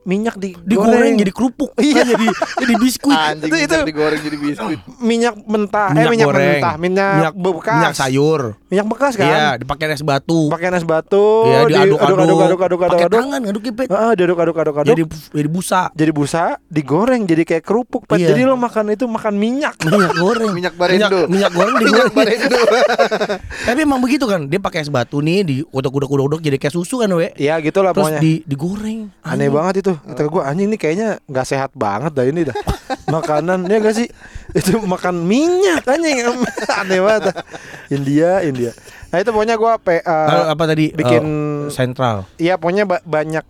[0.00, 2.04] minyak di Digoreng jadi kerupuk, Iya.
[2.06, 3.16] jadi jadi biskuit.
[3.28, 4.80] Anjing Itu- itu, digoreng jadi biskuit.
[4.98, 6.46] minyak mentah eh Minyak minyak goreng.
[6.50, 8.42] mentah minyak, minyak bekas minyak sayur.
[8.70, 10.46] Minyak bekas kan Iya, dipakai es batu.
[10.46, 11.98] pakai es batu Iya, diaduk-aduk.
[11.98, 13.88] aduk aduk aduk aduk Pakai aduk tangan ngaduk pet.
[13.88, 15.02] Ah, diaduk aduk aduk aduk Jadi
[15.34, 15.80] jadi busa.
[15.90, 18.16] jadi busa digoreng jadi kayak kerupuk Pet.
[18.16, 18.30] Iya.
[18.30, 20.52] jadi lo makan itu makan minyak Minyak goreng.
[20.56, 21.18] Minyak barendo.
[21.26, 22.14] Minyak, minyak goreng Minyak digoreng.
[22.14, 22.58] barendo.
[23.66, 27.10] Tapi emang begitu kan, dia pakai es batu nih, di uduk-uduk-uduk jadi kayak susu kan,
[27.10, 27.34] we.
[27.34, 29.00] Iya gitu lah Terus pokoknya di digoreng.
[29.20, 29.50] aneh Anjing.
[29.50, 32.56] banget itu kata gue anjing ini kayaknya nggak sehat banget dah ini dah
[33.06, 34.06] makanan ya gak sih
[34.52, 36.24] itu makan minyak anjing
[36.80, 37.34] aneh banget.
[37.88, 38.72] India India
[39.08, 40.86] nah itu pokoknya gue pe, eh, Lalu apa tadi?
[40.92, 41.24] bikin
[41.66, 42.30] Eh, sentral.
[42.36, 43.42] Iya, pokoknya ba- banyak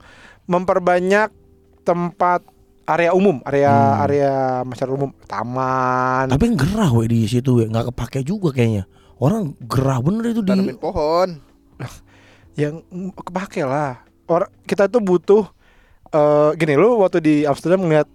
[0.46, 1.28] memperbanyak
[1.82, 2.40] tempat
[2.86, 4.02] area umum, area Hmm.
[4.02, 4.32] area
[4.62, 6.26] masyarakat umum, taman.
[6.26, 8.88] Tapi yang gerah we di situ we, nggak kepake juga kayaknya.
[9.14, 11.28] Orang gerah bener itu di Tanamin pohon.
[12.54, 12.80] yang
[13.14, 14.00] kepake lah.
[14.26, 15.44] Orang kita tuh butuh
[16.08, 18.08] eh gini lu waktu di Amsterdam ngeliat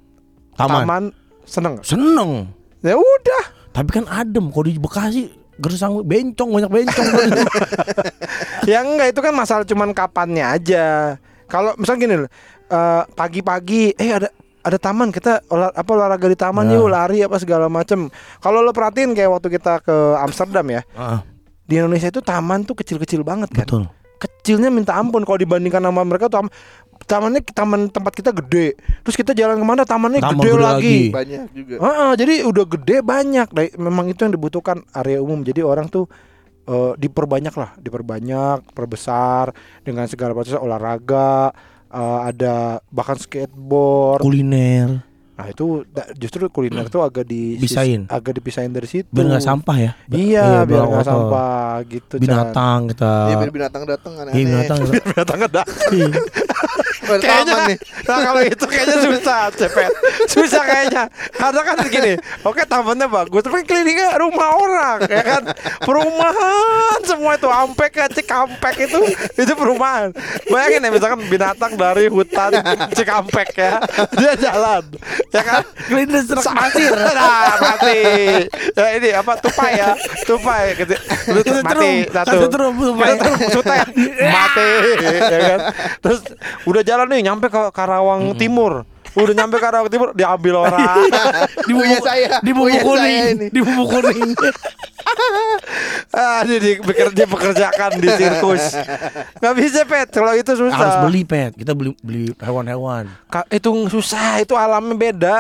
[0.52, 0.82] taman.
[0.82, 1.04] taman,
[1.44, 1.76] seneng?
[1.80, 2.32] Seneng.
[2.82, 3.44] Ya udah.
[3.72, 5.22] Tapi kan adem kalau di Bekasi
[5.56, 7.08] gersang bencong banyak bencong.
[8.70, 11.16] ya enggak itu kan masalah cuman kapannya aja.
[11.46, 12.30] Kalau misal gini loh,
[12.66, 14.28] eh, pagi-pagi eh ada
[14.60, 16.76] ada taman kita olah, apa olahraga di taman Ya.
[16.76, 18.10] yuk lari apa segala macem.
[18.40, 21.22] Kalau lo perhatiin kayak waktu kita ke Amsterdam ya, Ah,
[21.62, 23.64] di Indonesia itu taman tuh kecil-kecil banget kan.
[23.64, 23.84] betul.
[24.16, 26.48] Kecilnya minta ampun kalau dibandingkan sama mereka tuh
[27.04, 28.80] tamannya taman tempat kita gede.
[29.04, 30.66] Terus kita jalan ke mana tamannya Taman gede, gede lagi.
[30.66, 31.00] lagi.
[31.12, 31.74] Banyak juga.
[31.78, 33.48] Heeh, jadi udah gede banyak.
[33.50, 35.42] Nah, memang itu yang dibutuhkan area umum.
[35.42, 36.08] Jadi orang tuh
[36.66, 41.54] eh, diperbanyak lah, diperbanyak, perbesar dengan segala macam olahraga,
[41.88, 42.56] eh, ada
[42.90, 44.24] bahkan skateboard.
[44.24, 45.04] Kuliner.
[45.36, 45.84] Nah itu
[46.16, 48.08] justru kuliner tuh agak di Bisain.
[48.08, 49.12] agak dipisahin dari situ.
[49.12, 49.92] Biar nggak sampah ya.
[50.08, 52.14] Iya, biar biar nggak sampah gitu.
[52.18, 53.14] Binatang kita.
[53.28, 54.46] Iya biar binatang datang Iya aneh-aneh.
[54.48, 54.78] binatang.
[54.88, 55.04] kita.
[55.06, 55.62] Binatang ada.
[57.06, 57.78] Kayaknya nih.
[58.06, 59.92] Nah kalau itu kayaknya susah cepet.
[60.30, 61.04] Susah kayaknya.
[61.34, 62.14] Karena kan gini
[62.46, 65.42] Oke tamannya bagus Tapi kliniknya rumah orang Ya kan?
[65.82, 69.00] Perumahan Semua itu Ampek ke Cikampek itu
[69.34, 70.14] Itu perumahan.
[70.48, 72.54] Bayangin ya misalkan binatang dari hutan
[72.94, 73.82] Cikampek ya
[74.16, 74.84] Dia jalan
[75.34, 75.62] Ya kan?
[75.90, 76.94] Kuliner serak pasir.
[77.16, 78.00] Nah mati.
[78.76, 79.92] Ya ini apa Tupai ya?
[80.24, 80.96] Tupai gitu.
[81.64, 82.48] Mati Satu.
[82.48, 83.08] Tupai.
[83.16, 83.88] Ketrum, sutet
[84.36, 84.70] Mati
[85.04, 85.60] Ya kan?
[86.00, 86.20] Terus
[86.64, 91.08] udah jalan nih Nyampe ke Karawang Timur Udah nyampe Karawang Timur Diambil orang
[91.68, 93.48] Di Punya saya, di saya kuning, ini.
[93.48, 94.32] di bumbu kuning.
[96.16, 98.64] ah, Ini di- bekerja pekerjakan di sirkus
[99.40, 101.52] Gak bisa pet Kalau itu susah Harus beli pet.
[101.52, 103.08] Kita beli beli hewan-hewan.
[103.28, 105.38] Ka- Itu susah Itu alamnya beda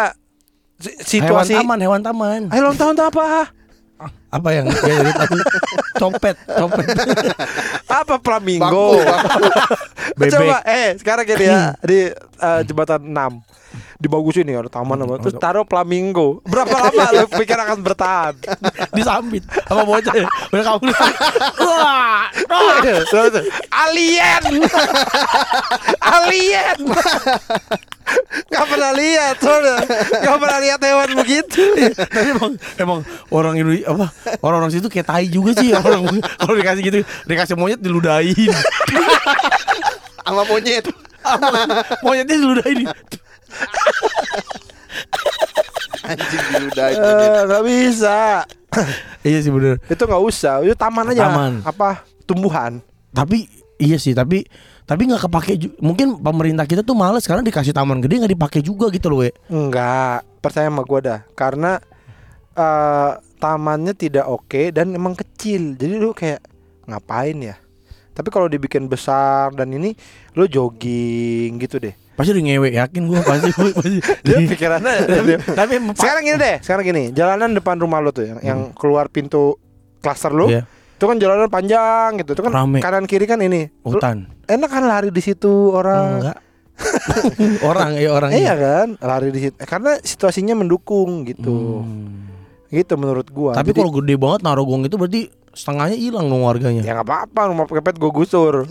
[0.76, 2.42] Si- Hewan Situasi taman, hewan taman.
[2.52, 3.48] Tahun tuh apa?
[4.28, 5.08] Apa yang ya,
[5.96, 6.86] copet, copet.
[8.00, 8.88] Apa Bangku, flamingo?
[9.00, 9.48] bangku.
[10.20, 10.32] Bebek.
[10.32, 13.56] Coba eh sekarang gini ya di eh, jembatan 6
[13.96, 18.36] dibagusin nih ada taman apa terus taruh flamingo berapa lama lu pikir akan bertahan
[18.96, 20.14] Disambit sama bocah.
[20.52, 20.92] Udah kamu
[21.64, 22.28] Wah.
[23.72, 24.44] Alien
[26.00, 26.78] alien
[28.46, 29.78] nggak pernah lihat soalnya
[30.22, 31.64] nggak pernah lihat hewan begitu
[31.98, 33.00] Tapi emang emang
[33.34, 34.06] orang Indonesia apa
[34.46, 38.52] orang-orang situ kayak tai juga sih orang kalau dikasih gitu dikasih monyet diludahin.
[40.26, 40.86] Sama monyet.
[42.02, 42.90] Monyetnya diludahin.
[46.06, 46.98] Anjing diludahin.
[46.98, 48.46] Eh, nggak bisa
[49.28, 49.80] iya sih bener.
[49.86, 51.64] itu nggak usah itu taman aja Taman.
[51.64, 53.48] apa tumbuhan Tapi
[53.80, 54.44] iya sih tapi
[54.84, 58.92] tapi nggak kepake mungkin pemerintah kita tuh males karena dikasih taman gede nggak dipakai juga
[58.92, 61.20] gitu loh we Enggak, percaya sama gua dah.
[61.34, 61.80] Karena
[62.54, 65.76] eh tamannya tidak oke dan emang kecil.
[65.76, 66.42] Jadi lu kayak
[66.86, 67.56] ngapain ya?
[68.12, 69.92] Tapi kalau dibikin besar dan ini
[70.34, 71.92] lu jogging gitu deh.
[72.16, 74.94] pasti udah ngewe yakin gua pasti pasti Dia pikirannya
[75.60, 77.04] tapi emang Sekarang gini deh, sekarang gini.
[77.12, 79.60] Jalanan depan rumah lu tuh yang yang keluar pintu
[80.00, 80.48] klaster lu.
[80.48, 80.64] Iya.
[80.96, 82.32] Itu kan jalanan panjang gitu.
[82.32, 82.80] Itu kan Rame.
[82.80, 83.68] kanan kiri kan ini.
[83.84, 86.24] Lu- hutan Enak kan lari di situ orang.
[86.24, 86.40] enggak
[87.68, 89.56] orang ya orang Iya kan, lari di situ.
[89.56, 91.84] Eh, Karena situasinya mendukung gitu.
[91.84, 92.35] Hmm.
[92.68, 93.54] Gitu menurut gua.
[93.54, 96.82] Tapi Jadi- kalau gede banget naruh gong itu berarti setengahnya hilang dong warganya.
[96.82, 98.68] Ya nggak apa-apa rumah kepet gue gusur.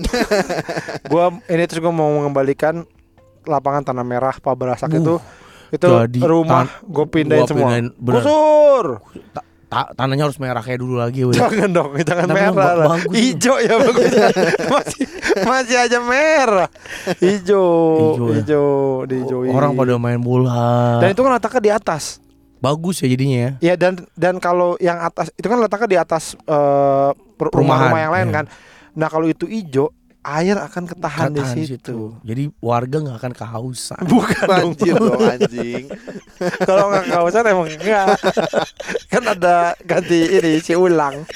[1.10, 2.84] gua ini terus gua mau mengembalikan
[3.44, 5.14] lapangan tanah merah Pabarasak Buh, itu
[5.70, 7.60] itu jadi rumah tan- gue pindahin gua semua.
[7.66, 8.14] pindahin, bener.
[8.20, 8.84] Gusur.
[9.32, 11.34] Ta- ta- tanahnya harus merah kayak dulu lagi, weh.
[11.34, 12.86] Jangan dong, jangan Tapi merah lah.
[13.10, 14.12] Hijau ya bagus.
[14.72, 15.04] masih
[15.42, 16.68] masih aja merah.
[17.18, 17.66] Hijau,
[18.38, 19.50] Hijau ya.
[19.50, 21.00] Orang pada main bola.
[21.00, 22.23] Dan itu kan letaknya di atas.
[22.64, 23.50] Bagus ya jadinya ya.
[23.60, 28.12] Ya dan dan kalau yang atas itu kan letaknya di atas eh, Perumahan, rumah-rumah yang
[28.16, 28.36] lain iya.
[28.40, 28.44] kan.
[28.96, 29.92] Nah kalau itu hijau,
[30.24, 31.98] air akan ketahan di Katahan situ.
[32.24, 34.00] Jadi warga nggak akan kehausan.
[34.12, 34.72] Bukan dong.
[34.72, 35.84] Banjir dong anjing.
[36.68, 38.06] kalau nggak kawasan emang enggak.
[39.12, 41.28] kan ada ganti ini si ulang.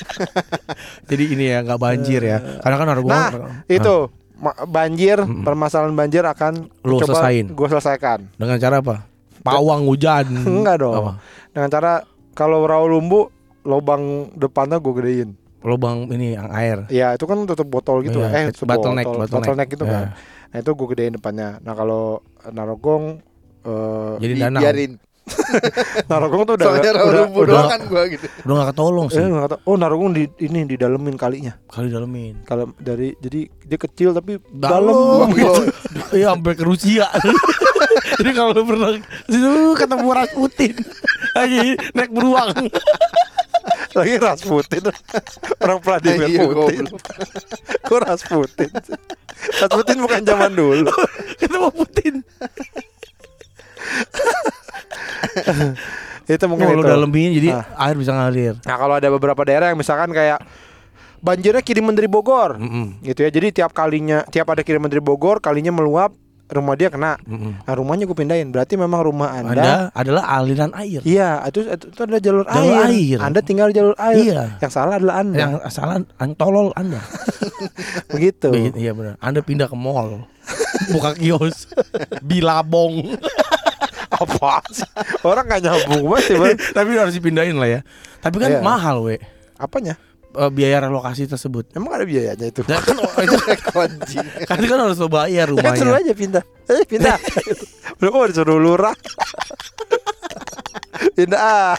[1.04, 2.38] Jadi ini ya nggak banjir ya.
[2.64, 3.30] Karena kan harga Nah,
[3.68, 4.08] Itu
[4.40, 7.52] ma- banjir, permasalahan banjir akan Lu selesain.
[7.52, 8.24] gue selesaikan.
[8.40, 9.04] dengan cara apa?
[9.40, 10.26] Pawang hujan.
[10.58, 10.94] Enggak dong.
[10.94, 11.12] Apa?
[11.50, 11.92] Dengan cara
[12.32, 13.28] kalau rawa lumbu
[13.62, 15.30] lubang depannya gue gedein.
[15.60, 16.86] Lubang ini yang air.
[16.88, 19.30] Ya itu kan tutup botol gitu Iya, eh bottleneck, botol, bottleneck.
[19.34, 19.92] bottleneck gitu Iya.
[19.92, 20.06] kan.
[20.48, 21.48] Nah itu gue gedein depannya.
[21.60, 23.18] Nah kalau narogong
[23.60, 24.62] eh Jadi danau.
[24.62, 24.92] Biarin.
[26.08, 28.26] narogong tuh udah Soalnya rawa udah, lumbu udah, doang kan gua gitu.
[28.40, 29.20] Udah nggak ketolong sih.
[29.20, 31.52] eh, oh narogong di ini didalemin kalinya.
[31.68, 32.34] Kali dalemin.
[32.44, 34.88] Kalau dari jadi dia kecil tapi Dalam.
[34.88, 35.28] dalam.
[35.28, 35.68] Gua-
[36.16, 37.04] Iya sampai ke Rusia.
[38.16, 38.90] Jadi kalau lu pernah
[39.24, 40.74] situ ketemu Rasputin
[41.32, 42.50] lagi naik beruang.
[43.88, 44.84] Lagi Rasputin
[45.58, 46.84] Orang Vladimir Iya, Putin.
[47.82, 48.70] Kok Rasputin
[49.58, 50.92] Rasputin bukan zaman dulu
[51.36, 52.14] ketemu Putin.
[56.26, 57.88] Itu mungkin Kalau itu dalemin jadi Ah.
[57.88, 58.54] air bisa ngalir.
[58.62, 60.40] Nah kalau ada beberapa daerah yang misalkan kayak
[61.18, 63.02] Banjirnya kiriman dari Bogor Mm-mm.
[63.02, 66.14] Gitu ya Jadi tiap kalinya Tiap ada kiriman dari Bogor Kalinya meluap
[66.48, 67.20] Rumah dia kena.
[67.60, 71.00] Nah rumahnya gue pindahin Berarti memang rumah anda, Anda adalah aliran air.
[71.02, 72.88] Iya itu, itu, itu adalah jalur, Jalur air.
[72.88, 73.18] air.
[73.20, 74.42] Anda tinggal di jalur air Iya.
[74.58, 77.04] Yang salah adalah anda Yang salah an tolol Anda.
[78.12, 79.14] Begitu Begitu, iya benar.
[79.18, 80.24] Anda pindah ke mall.
[80.88, 81.68] Buka kios.
[82.20, 83.12] Bilabong.
[84.18, 84.88] Apa sih
[85.22, 86.72] Orang gak nyambung banget sih.
[86.72, 87.80] Tapi harus dipindahin lah ya.
[88.18, 88.60] Tapi kan Iya.
[88.60, 89.20] mahal, we.
[89.54, 89.94] Apanya
[90.28, 91.72] Eh, biaya relokasi tersebut.
[91.72, 93.38] Emang ada biayanya itu Dan kan itu
[93.80, 94.26] Anjing.
[94.44, 96.04] kan, kan harus lo bayar Ya kan suruh rumahnya.
[96.04, 96.44] aja pindah.
[96.68, 97.16] Eh pindah.
[97.98, 98.92] Belum oh disuruh lurah.
[101.16, 101.40] pindah.
[101.40, 101.74] ah.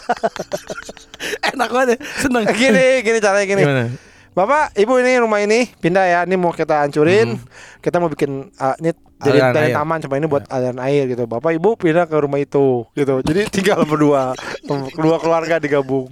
[1.46, 1.96] Enak banget ya.
[2.18, 2.44] Seneng.
[2.50, 3.62] Gini, gini caranya gini.
[3.62, 3.86] Gimana?
[4.30, 6.20] Bapak, Ibu ini rumah ini pindah ya.
[6.26, 7.38] Ini mau kita hancurin.
[7.78, 9.52] Kita mau bikin ah, ini jadi Hmm.
[9.52, 9.72] Aliran dari air.
[9.72, 9.78] Ya.
[9.78, 11.24] taman cuma ini buat aliran air gitu.
[11.24, 13.14] Bapak, Ibu pindah ke rumah itu gitu.
[13.22, 14.34] Jadi tinggal berdua.
[14.66, 16.08] Kedua keluarga digabung.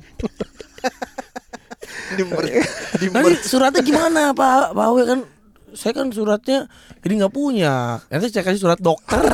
[2.19, 2.43] Dimber.
[3.15, 5.21] Nanti suratnya gimana Pak Pak Awe kan
[5.71, 6.67] saya kan suratnya
[7.01, 8.03] jadi nggak punya.
[8.11, 9.23] Nanti saya kasih surat dokter.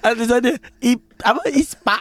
[0.00, 1.98] Ada tulisannya ip, apa ISPA.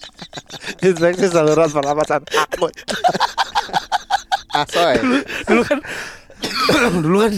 [0.84, 2.72] Inspeksi saluran pernapasan akut.
[4.60, 4.96] Asoy.
[5.46, 5.78] Dulu kan
[7.04, 7.32] dulu kan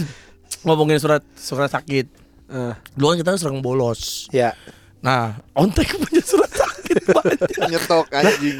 [0.65, 2.05] ngomongin surat surat sakit.
[2.49, 4.25] Eh, Dulu kan kita sering bolos.
[4.33, 4.51] ya.
[4.99, 6.51] Nah, ontek punya surat
[6.93, 7.69] sakit banyak.
[7.69, 8.57] Nyetok anjing.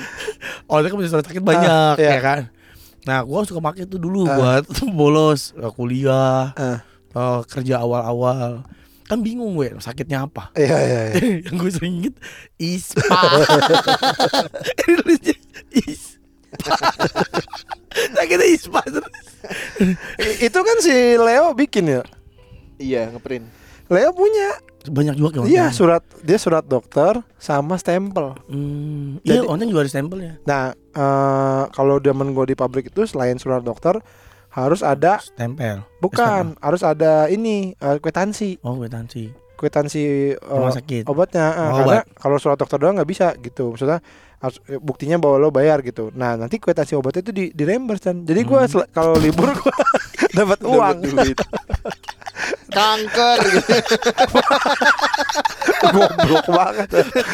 [0.69, 2.11] Ontek punya surat sakit banyak iya.
[2.17, 2.41] ya kan.
[3.07, 4.35] Nah, gua suka pakai itu dulu Ah.
[4.37, 4.63] buat
[4.99, 6.77] bolos eh, kuliah, Eh,
[7.15, 8.63] eh, kerja awal-awal.
[9.09, 10.53] Kan bingung gue sakitnya apa.
[10.53, 11.19] Iya iya iya.
[11.49, 12.15] yang gue sering inget
[12.61, 13.01] ISPA
[14.85, 15.35] Ini tulisnya
[15.73, 16.73] ISPA
[17.89, 19.09] Sakitnya ISPA terus
[20.45, 22.05] Itu kan si Leo bikin ya.
[22.77, 23.49] Iya, ngeprint.
[23.89, 24.61] Leo punya.
[24.89, 28.33] Banyak juga kawan Iya surat dia surat dokter sama stempel.
[28.45, 33.35] hmm, Iya online juga ada stempelnya Nah eh, kalau zaman gue di pabrik itu selain
[33.35, 33.97] surat dokter
[34.49, 35.85] harus ada Stempel.
[35.99, 38.57] Bukan harus ada ini eh, kwitansi.
[38.59, 39.29] Oh kwitansi.
[39.55, 41.03] Kwitansi eh, Rumah sakit.
[41.05, 43.71] obatnya eh, Oh, karena kalau surat dokter doang nggak bisa gitu.
[43.71, 44.01] Maksudnya
[44.37, 46.09] harus, buktinya bahwa lo bayar gitu.
[46.11, 48.89] Nah nanti kwitansi obatnya itu di di reimburse kan jadi gue Hmm.
[48.89, 49.73] kalau libur gue
[50.39, 50.97] dapat uang.
[52.69, 53.37] Kanker.
[53.49, 53.73] Gitu.
[55.93, 56.87] goblok banget.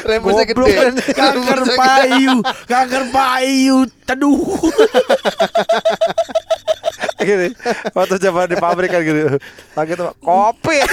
[0.08, 0.96] Goblok, gede.
[1.12, 2.36] Kanker payu.
[2.68, 3.78] Kanker payu.
[4.08, 4.40] Teduh.
[7.26, 7.50] Gini
[7.98, 9.42] waktu zaman di pabrik kan gitu
[9.74, 10.14] sakit apa?
[10.22, 10.78] Kopi.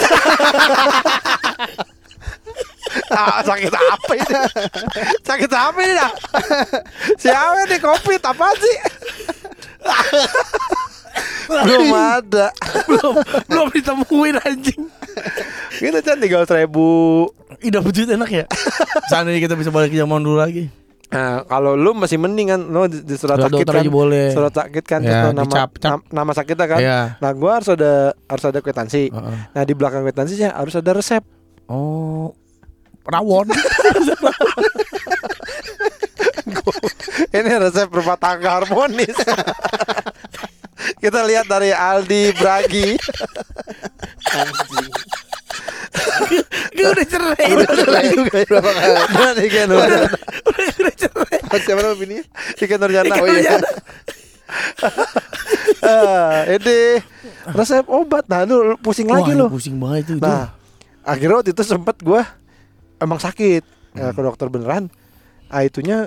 [3.08, 4.36] Ah, sakit apa ini?
[5.24, 6.12] Sakit apa ini dah?
[7.16, 8.76] Siapa nih kopi apa sih?
[11.48, 12.52] Belum ada
[12.84, 13.14] Belum
[13.46, 14.82] Belum ditemuin anjing.
[15.74, 16.86] Gitu kan tiga ribu
[17.58, 18.44] Ih dapet duit enak ya?
[19.10, 20.66] Seandainya kita bisa balik ke zaman dulu lagi.
[21.08, 23.84] Nah kalau lu masih mending kan lu di, di surat sakit kan?
[23.86, 24.32] boleh.
[24.32, 25.90] Surat sakit kan Ya, nama, dicap, cap.
[25.92, 26.80] nam- nama sakitnya kan?
[26.80, 27.00] Iya.
[27.18, 29.12] Nah gua harus ada harus ada kwitansi.
[29.12, 29.36] Heeh.
[29.52, 31.20] nah di belakang kwitansinya harus ada resep.
[31.66, 32.32] Oh
[33.04, 33.52] Rawon.
[37.32, 39.16] Ini resep rumah tangga harmonis.
[41.02, 42.94] Kita lihat dari Aldi Bragi.
[46.72, 49.44] Gue udah cerai Udah cerai berapa kali?
[49.50, 50.06] Kan udah.
[50.94, 52.24] Cerai Siapa nama bininya?
[52.56, 53.14] di kantor jana.
[53.18, 53.58] Oh iya.
[55.82, 57.02] Ah, Ede
[57.56, 58.28] resep obat.
[58.30, 59.48] Nah, lu pusing lagi lu.
[59.50, 60.22] pusing banget itu.
[60.22, 60.54] Nah,
[61.02, 62.22] akhirnya waktu itu sempet gua
[63.02, 63.64] emang sakit
[63.96, 64.86] ya, ke dokter beneran.
[65.50, 66.06] Ah itunya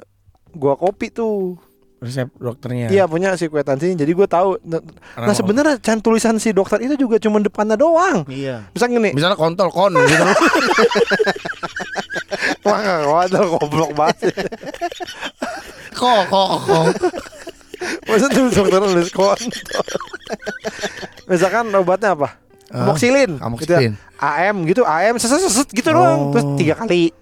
[0.56, 1.60] gua kopi tuh.
[2.06, 2.88] Resep dokternya.
[2.88, 3.98] Iya punya si kwetansi.
[3.98, 4.62] Jadi gua tahu.
[4.62, 4.80] Nah,
[5.18, 8.24] nah sebenarnya can tulisan si dokter itu juga cuma depannya doang.
[8.30, 8.70] Iya.
[8.72, 10.24] Misalnya gini, Misalnya kontol kon gitu.
[12.65, 14.32] wah nggak waduh goblok banget.
[15.91, 16.86] kok kok kok.
[18.06, 19.82] Masa tuh dokter nulis kontol.
[21.26, 22.38] Misalkan obatnya apa?
[22.70, 23.38] Amoxilin.
[23.41, 23.62] amoxilin.
[23.62, 23.91] Gitu ya.
[24.15, 26.30] AM gitu, AM seset seset gitu doang.
[26.30, 26.32] Oh.
[26.34, 27.13] Terus tiga kali.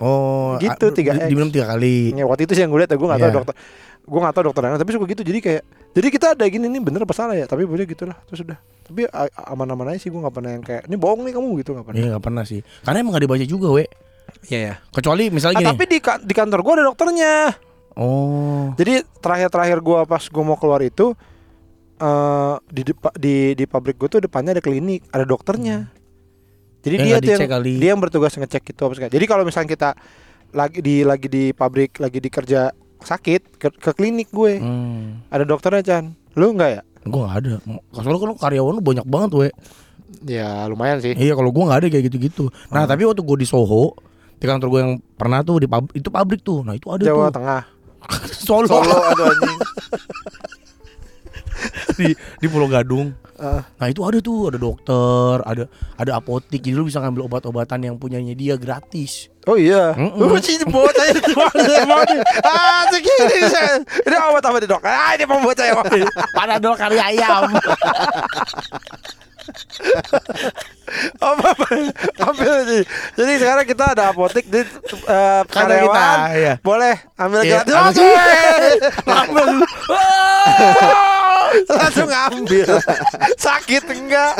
[0.00, 1.12] Oh, Gitu, tiga.
[1.28, 2.16] Diminum tiga kali.
[2.16, 3.36] Ya, waktu itu sih yang gue lihat, gue nggak tahu Iya.
[3.36, 3.54] dokter,
[4.10, 5.22] gue nggak tahu dokter tapi suka gitu.
[5.22, 5.62] Jadi kayak,
[5.94, 7.46] jadi kita ada gini nih bener apa salah ya?
[7.46, 8.58] Tapi boleh gitu lah, terus udah.
[8.58, 9.06] Tapi
[9.46, 11.96] aman-aman aja sih, gue nggak pernah yang kayak, ini bohong nih kamu gitu nggak pernah.
[11.96, 12.60] Iya nggak pernah sih.
[12.82, 13.86] Karena emang gak dibaca juga, we.
[14.46, 14.74] Iya ya.
[14.90, 15.70] Kecuali misalnya Ah, gini.
[15.70, 17.34] tapi di ka- di kantor gue ada dokternya.
[17.94, 18.74] Oh.
[18.74, 21.14] Jadi terakhir-terakhir gue pas gue mau keluar itu
[22.00, 25.92] eh di, depa- di di pabrik gue tuh depannya ada klinik, ada dokternya.
[26.80, 27.72] Jadi Ya, dia tuh yang kali.
[27.76, 29.12] dia yang bertugas ngecek itu apa segala.
[29.12, 29.90] Jadi kalau misalnya kita
[30.50, 35.24] lagi di lagi di pabrik lagi di kerja sakit ke, ke klinik gue Hmm.
[35.28, 36.04] ada dokternya Chan.
[36.34, 36.82] Lu enggak ya?
[37.02, 37.52] Gue gak ada.
[37.90, 39.48] Soalnya kan karyawan lu banyak banget, we.
[40.22, 41.14] Ya lumayan sih.
[41.14, 42.50] Iya kalau gue nggak ada kayak gitu-gitu.
[42.68, 43.94] Nah tapi waktu gue di Soho
[44.36, 46.60] di kantor gue yang pernah tuh di pabrik itu pabrik tuh.
[46.60, 47.38] Nah itu ada Jawa tuh.
[47.38, 47.62] Tengah.
[48.46, 49.58] Solo, Solo aduh anjing.
[51.98, 53.12] di di Pulau Gadung.
[53.34, 53.64] Ah.
[53.76, 55.64] Nah itu ada tuh ada dokter, ada
[55.96, 56.60] ada apotik.
[56.60, 59.32] Jadi lu bisa ngambil obat-obatan yang punyanya dia gratis.
[59.48, 59.96] Oh iya.
[59.96, 60.20] Mm-mm.
[60.20, 61.32] Oh sih bocah itu
[62.44, 63.80] Ah segini saya.
[63.80, 64.82] Ini obat apa nih dok?
[64.84, 65.72] Ah ini pembocah ya.
[66.36, 67.48] Panadol kari ayam.
[72.20, 72.82] ambil sih.
[73.14, 74.66] Jadi sekarang kita ada apotik di eh,
[75.00, 76.18] Kata kita, karyawan.
[76.34, 76.54] iya.
[76.60, 77.80] Boleh ambil Iya, gratis ambil.
[77.80, 78.10] langsung.
[79.08, 79.48] Ambil.
[81.68, 82.68] Langsung ambil.
[83.44, 84.34] Sakit enggak?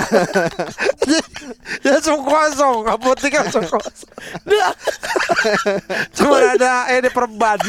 [1.84, 4.12] ya langsung kosong, apotik langsung kosong.
[6.16, 7.60] Cuma ada eh di perban.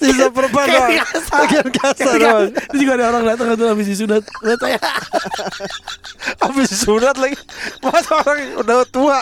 [0.00, 0.92] Sisa perban doang.
[1.28, 2.48] Bagian kasar doang.
[2.52, 4.22] Terus juga ada orang datang tuh habis disunat.
[4.44, 4.80] Lihat saya.
[6.40, 7.36] Habis sunat lagi
[7.84, 9.20] Mas orang udah tua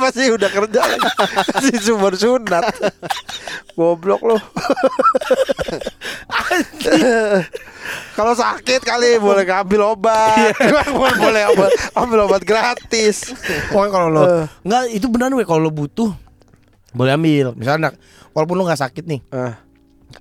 [0.00, 1.08] pasti udah kerja lagi
[1.56, 2.64] Masih sumber sunat
[3.76, 4.36] Goblok lo
[8.12, 10.52] Kalau sakit kali boleh ngambil obat
[10.92, 13.32] boleh, boleh obat, ambil obat gratis
[13.72, 14.44] Pokoknya kalau lo Eh.
[14.62, 16.12] Enggak itu benar weh kalau lo butuh
[16.90, 17.54] boleh ambil.
[17.54, 17.94] Misalnya
[18.34, 19.62] walaupun lo nggak sakit nih, Ah.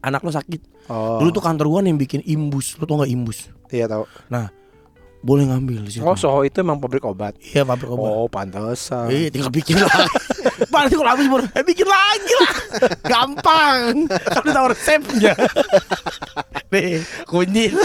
[0.01, 0.62] anak lo sakit.
[0.86, 2.77] Oh Dulu tuh kantor gua nih yang bikin imbus.
[2.77, 3.49] Lo tau nggak imbus?
[3.69, 4.05] Iya tahu.
[4.29, 4.53] Nah,
[5.19, 6.01] boleh ngambil di situ.
[6.01, 8.08] Oh Soho itu emang pabrik obat Iya pabrik obat.
[8.08, 10.08] Oh pantesan Iya tinggal bikin lagi
[10.71, 12.53] Berarti kalau habis baru Eh bikin lagi lah
[13.01, 13.77] Gampang
[14.08, 15.34] Kan udah tahu resepnya
[16.69, 17.75] Nih kunyit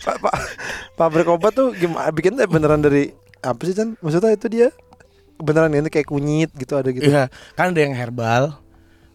[0.00, 0.40] Pa- pa-
[0.96, 3.94] Pabrik obat tuh gimana bikinnya beneran dari apa sih Chan?
[3.96, 4.68] Maksudnya itu dia
[5.36, 7.06] beneran ini kayak kunyit gitu ada gitu.
[7.06, 8.58] Iya kan ada yang herbal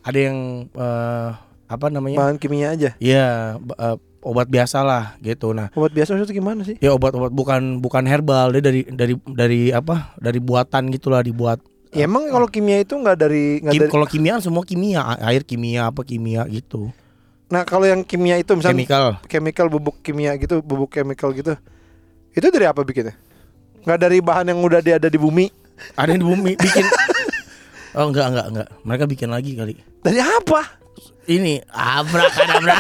[0.01, 0.37] Ada yang
[0.69, 1.29] eh,
[1.65, 2.93] Apa namanya Bahan kimia aja.
[3.01, 6.77] Iya eh, Obat biasa lah gitu Nah Obat biasa maksudnya gimana sih?
[6.81, 11.61] ya obat-obat bukan bukan herbal Dia dari dari dari apa Dari buatan gitulah dibuat
[11.93, 13.91] Ya emang kalau kimia itu nggak dari Kim, dari.
[13.93, 16.89] Kalau kimia semua kimia Air kimia apa kimia gitu
[17.45, 21.53] Nah kalau yang kimia itu misalnya Chemical chemical bubuk kimia gitu, bubuk chemical gitu,
[22.33, 23.13] itu dari apa bikinnya?
[23.85, 25.53] Nggak dari bahan yang udah ada di bumi?
[25.93, 26.85] Ada di bumi bikin
[27.99, 30.84] Oh enggak enggak enggak Mereka bikin lagi kali Dari apa?
[31.25, 32.77] Ini abrakadabra.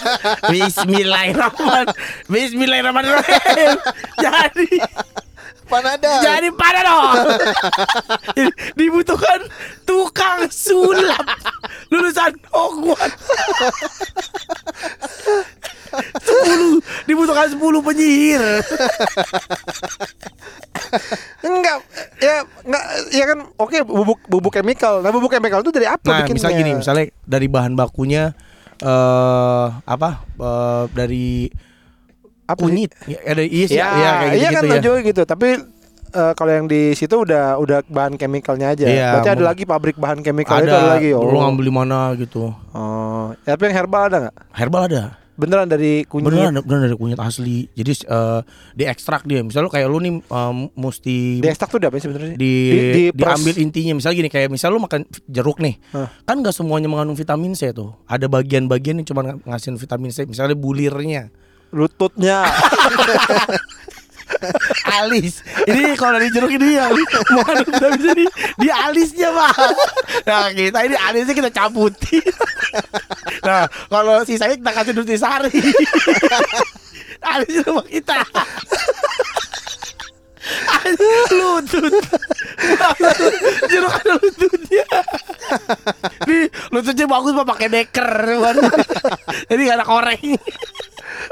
[0.52, 1.96] Bismillahirrahmanirrahim.
[2.28, 3.76] Bismillahirrahmanirrahim.
[4.24, 4.68] Jadi
[5.66, 6.22] Panada.
[6.22, 7.14] jadi pada dong.
[8.78, 9.40] Dibutuhkan
[9.82, 11.26] tukang sulap
[11.88, 13.26] lulusan Hogwarts.
[15.96, 18.42] 10 dibutuhkan 10 penyihir.
[21.40, 21.78] Enggak,
[22.18, 25.00] ya enggak, ya kan oke bubuk bubuk chemical.
[25.00, 26.36] Nah bubuk chemical itu dari apa Nah, bikinnya?
[26.36, 28.34] misal gini, misalnya dari bahan bakunya
[28.76, 30.10] eh apa?
[30.36, 31.48] eh, dari
[32.46, 32.94] Apa kunyit.
[33.04, 34.80] Ya, ada iya sih, Ya, iya kayak iya gitu, kan ya.
[34.80, 35.22] juga gitu.
[35.22, 35.48] Tapi
[36.08, 38.86] eh, kalau yang di situ udah udah bahan chemicalnya aja.
[38.86, 41.10] Iya, Berarti ada lagi pabrik bahan chemical ada, itu ada lagi.
[41.10, 41.26] Oh.
[41.26, 42.54] lu ngambil di mana gitu.
[42.72, 44.34] Oh, ya, tapi yang herbal ada nggak?
[44.52, 45.02] Herbal ada.
[45.36, 46.32] Beneran dari kunyit.
[46.32, 47.68] Beneran, beneran dari kunyit asli.
[47.70, 48.40] Jadi eh
[48.72, 49.44] diekstrak dia.
[49.44, 52.40] Misalnya lu kayak lu nih em, mesti Di ekstrak tuh apa sih sebenarnya?
[52.40, 53.92] di, di- di diambil intinya.
[53.92, 55.76] Misalnya gini kayak misal lu makan jeruk nih.
[55.92, 56.08] Hah.
[56.24, 57.92] Kan nggak semuanya mengandung vitamin C tuh.
[58.06, 60.24] Ada bagian-bagian yang cuma ng- ngasihin vitamin C.
[60.24, 61.28] Misalnya bulirnya.
[61.74, 62.46] Lututnya.
[65.00, 65.42] alis.
[65.66, 66.92] Ini kalau dari jeruk ini yang
[67.32, 68.24] mengandung vitamin C ini
[68.58, 69.54] di alisnya pak.
[70.26, 72.26] Nah kita ini alisnya kita cabutin.
[73.46, 75.54] Nah kalau sisanya kita kasih nutrisari.
[77.22, 78.18] Alisnya rumah kita.
[81.34, 81.90] lutut
[83.66, 84.86] jeruk ada lututnya
[86.30, 88.10] Nih lututnya bagus pak pakai deker
[89.50, 90.38] jadi gak ada koreng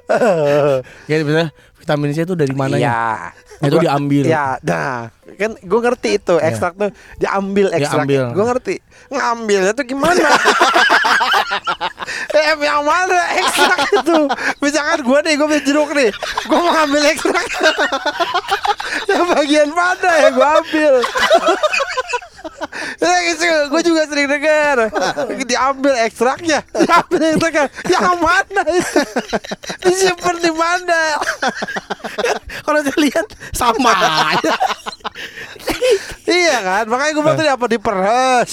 [1.10, 3.70] ya bisa vitamin C itu dari mana ya Iya.
[3.70, 8.04] itu diambil Ya, nah, kan gue ngerti itu ekstrak tuh diambil ekstrak.
[8.08, 8.34] Diambil.
[8.34, 8.74] Gue ngerti.
[9.14, 10.26] Ngambilnya tuh gimana?
[12.34, 14.18] eh, yang mana ekstrak itu?
[14.58, 16.10] Misalkan gue nih, gue jeruk nih,
[16.50, 17.46] gue mau ngambil ekstrak.
[19.10, 20.94] yang bagian mana ya gue ambil?
[22.98, 24.88] Ya gitu, gue juga sering dengar
[25.44, 29.00] diambil ekstraknya, diambil ekstraknya, yang mana itu?
[29.82, 31.00] Disimpan di mana?
[32.62, 33.92] kalau saya lihat sama
[34.32, 34.54] aja.
[36.24, 38.50] Iya kan, makanya gue bilang tadi apa diperes.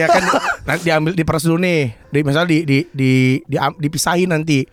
[0.00, 0.22] ya kan
[0.64, 3.10] nanti diambil diperes dulu nih di misalnya di di di,
[3.44, 4.64] di- dipisahin nanti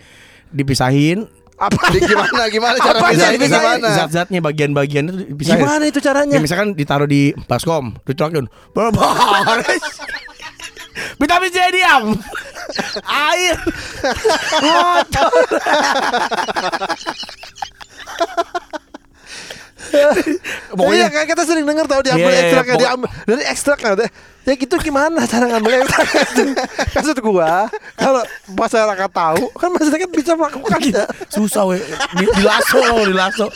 [0.50, 1.28] dipisahin
[1.58, 1.90] Apa?
[1.90, 3.90] Di gimana gimana cara Apa bisa Bisa- gimana?
[3.98, 6.38] zat-zatnya bagian-bagian itu dipisahin Gimana itu caranya?
[6.38, 8.46] Ya misalkan ditaruh di baskom, dituangin.
[8.78, 9.82] Baris.
[11.18, 12.04] Vitamin C diam.
[13.06, 13.58] Air.
[14.62, 15.32] Motor.
[19.98, 20.10] Iya
[20.70, 24.10] Pokoknya kan kita sering dengar tahu diambil Iya, iya, ekstraknya pokok- diambil dari ekstraknya deh.
[24.44, 26.44] Ya gitu gimana cara ngambil ekstrak itu?
[26.96, 31.04] Maksud gua kalau masyarakat tahu kan masyarakat bisa melakukannya.
[31.28, 31.78] susah we.
[32.14, 33.46] Di, dilaso dilaso.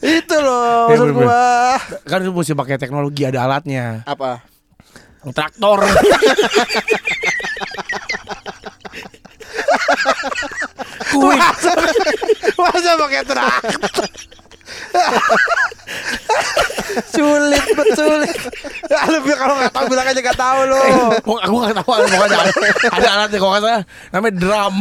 [0.00, 1.76] Itu loh Iya, maksud gua.
[2.02, 4.00] kan itu mesti pakai teknologi ada alatnya.
[4.04, 4.40] Apa?
[5.26, 5.84] Traktor.
[11.10, 11.36] Kuih.
[12.60, 14.08] Masa, pakai traktor?
[17.10, 18.38] sulit betul sulit.
[18.90, 20.82] Ya, lu kalau nggak tahu bilang aja nggak tahu lo.
[21.22, 22.36] Gua aku nggak tahu pokoknya ada,
[22.90, 23.82] ada alatnya kalau nggak salah
[24.14, 24.74] namanya drum.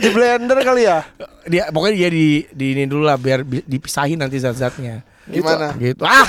[0.00, 0.98] Di blender kali ya.
[1.46, 5.04] dia pokoknya dia di di ini dulu lah biar bi- dipisahin nanti zat-zatnya.
[5.26, 5.74] Gimana?
[5.74, 6.02] Gitu.
[6.06, 6.22] Ah.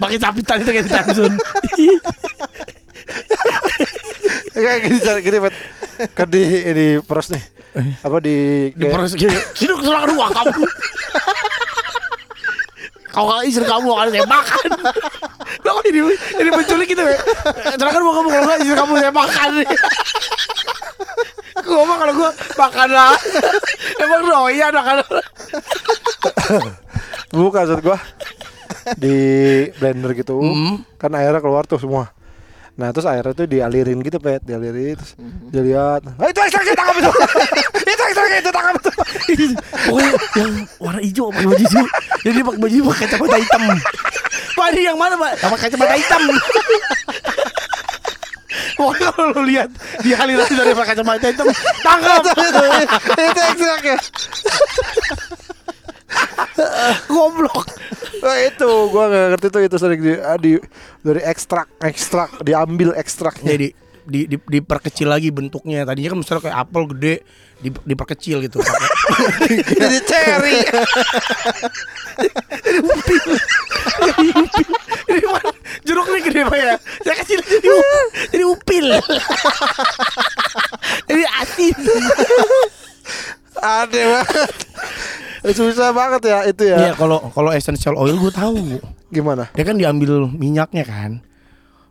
[0.00, 1.34] Pakai capitan itu kayak di Samsung.
[4.54, 5.38] Kayak gini gini.
[6.14, 7.42] Kan di ini peres nih.
[8.02, 9.34] Apa di Di proses gitu.
[9.54, 10.62] Sini silakan ruang kamu.
[13.08, 14.68] Kau kalau istri kamu akan saya makan.
[15.64, 16.00] Kok ini
[16.38, 17.18] ini menculik gitu ya.
[17.74, 19.50] Silakan mau kamu kalau nggak istri kamu saya makan.
[21.58, 23.12] Gue mah kalau gue makan lah.
[23.98, 24.96] Emang doyan makan.
[27.28, 27.98] Bukan maksud gua
[28.96, 29.16] di
[29.76, 30.80] blender gitu Hmm.
[30.96, 32.08] kan airnya keluar tuh semua
[32.78, 35.18] nah terus airnya tuh dialirin gitu pet dialirin terus
[35.50, 37.10] dia lihat "Ah, itu ekstraknya tangkap itu
[37.92, 38.90] itu ekstraknya itu tangkap itu
[39.88, 41.86] Pokoknya yang warna hijau pakai baju hijau.
[42.24, 43.62] Jadi dia pakai baju pakai kacamata hitam.
[44.52, 45.32] Pak ini yang mana pak?
[45.40, 46.22] Pakai kacamata hitam.
[48.78, 49.68] Pokoknya kalau lu lihat
[50.04, 51.46] di aliran dari pakai kacamata hitam,
[51.82, 52.22] tangkap.
[52.26, 52.62] itu
[53.16, 53.96] itu ekstraknya
[57.12, 57.68] Goblok.
[58.18, 60.58] Nah, itu gua nggak ngerti tuh itu sering di, ah, di
[61.04, 63.68] dari ekstrak ekstrak diambil ekstraknya Jadi
[64.08, 65.84] di, di, diperkecil lagi bentuknya.
[65.84, 67.14] Tadinya kan misalnya kayak apel gede,
[67.60, 68.58] di, diperkecil gitu.
[69.84, 70.64] Jadi cherry
[75.12, 75.50] Ini mana?
[75.84, 76.74] Jeruk nih gede pak ya.
[77.04, 78.04] Saya kecil jadi upil.
[78.32, 78.86] Jadi upil.
[81.08, 81.76] jadi asin.
[83.58, 84.54] aneh banget
[85.44, 88.78] susah banget ya itu ya Iya kalau kalau essential oil gue tahu.
[89.08, 91.24] gimana Dia kan diambil minyaknya kan.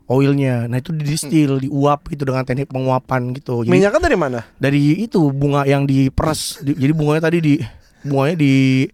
[0.05, 3.67] Oilnya, nah itu didistil, diuap gitu dengan teknik penguapan gitu.
[3.67, 7.53] Jadi minyaknya dari mana dari itu bunga yang diperes, di- jadi bunganya tadi di
[8.01, 8.87] bunganya di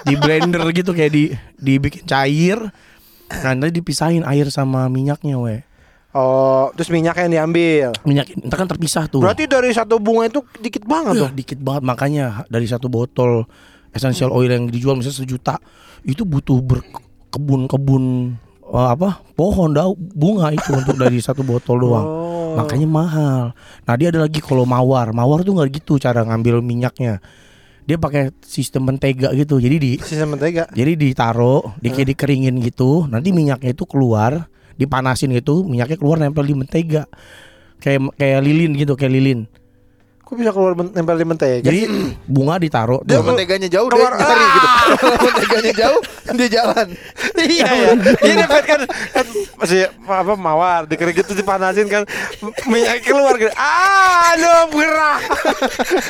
[0.00, 1.24] di blender gitu kayak di
[1.56, 2.62] dibikin cair.
[3.32, 5.66] Nah nanti dipisahin air sama minyaknya, we.
[6.12, 9.18] oh terus minyaknya yang diambil Minyak itu kan terpisah tuh.
[9.18, 13.48] berarti dari satu bunga itu dikit banget tuh dikit banget makanya dari satu botol
[13.92, 15.54] essential oil yang dijual misalnya sejuta
[16.02, 18.34] itu butuh berkebun-kebun
[18.72, 22.06] eh, apa pohon daun bunga itu untuk dari satu botol doang.
[22.08, 22.30] Oh.
[22.52, 23.42] Makanya mahal.
[23.88, 27.20] Nah dia ada lagi kalau mawar, mawar tuh nggak gitu cara ngambil minyaknya.
[27.82, 29.58] Dia pakai sistem mentega gitu.
[29.58, 33.08] Jadi di sisa mentega jadi ditaruh, di kayak dikeringin gitu.
[33.08, 37.08] Nanti minyaknya itu keluar, dipanasin gitu, minyaknya keluar nempel di mentega.
[37.82, 39.50] Kayak kayak lilin gitu, kayak lilin.
[40.32, 41.60] Kok bisa keluar men- nempel di mentega?
[41.60, 41.80] Jadi
[42.24, 43.28] bunga ditaruh Dia tuh.
[43.28, 44.68] menteganya jauh dia Keluar- nyari gitu.
[44.96, 46.00] Kalau menteganya jauh
[46.32, 46.86] dia jalan.
[47.36, 47.88] iya ya.
[48.16, 48.80] Ini kan, kan,
[49.12, 52.08] kan masih apa mawar dikering gitu dipanasin kan
[52.64, 53.52] minyak keluar gitu.
[53.52, 55.20] Ah, aduh gerah.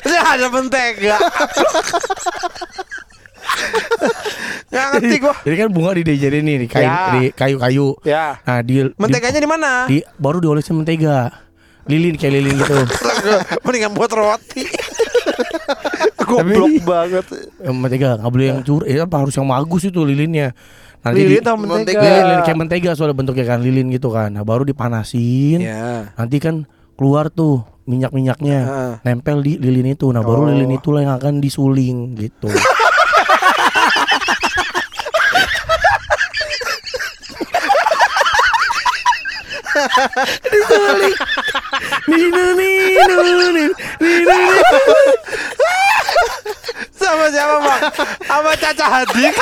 [0.06, 1.16] Ini ada mentega.
[4.68, 5.34] Nggak ngerti gua.
[5.42, 6.98] Jadi kan bunga di dijadiin nih di kayu Ya.
[7.10, 7.86] di kayu-kayu.
[8.02, 8.26] Ya.
[8.40, 9.70] Nah, di Menteganya di mana?
[9.84, 11.50] di baru diolesin mentega.
[11.84, 12.74] Lilin kayak lilin gitu.
[13.66, 14.62] Mendingan buat roti.
[16.28, 17.24] Goblok Tapi- banget.
[17.58, 20.54] Eh, mentega nggak boleh yang cur, eh, apa harus yang bagus itu lilinnya.
[21.02, 21.98] Nanti Lilin di, atau mentega?
[21.98, 24.30] lilin, lilin kayak mentega soalnya bentuknya kan lilin gitu kan.
[24.30, 25.58] Nah, baru dipanasin.
[25.58, 26.14] Ya.
[26.14, 26.62] Nanti kan
[26.94, 28.92] keluar tuh minyak-minyaknya Heeh.
[29.02, 30.06] nempel di lilin itu.
[30.08, 30.48] Nah, baru Oh.
[30.48, 32.46] lilin itulah yang akan disuling gitu.
[40.48, 41.16] disuling.
[42.08, 43.46] Nino nino nino
[44.00, 44.36] nino.
[46.96, 47.82] Sama siapa, Bang?
[48.26, 49.34] Sama Caca Hadik.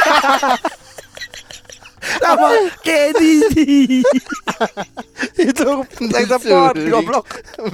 [2.20, 2.48] Sama
[2.82, 3.34] Kedi.
[5.36, 6.90] Itu pot Disulik.
[6.90, 7.26] goblok.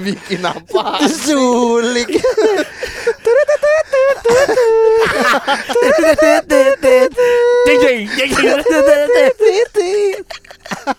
[0.03, 0.99] Bikin apa?
[1.01, 2.11] Disulik.
[7.67, 8.31] Jeng jeng jeng
[9.75, 10.23] jeng.
[10.87, 10.95] Ah,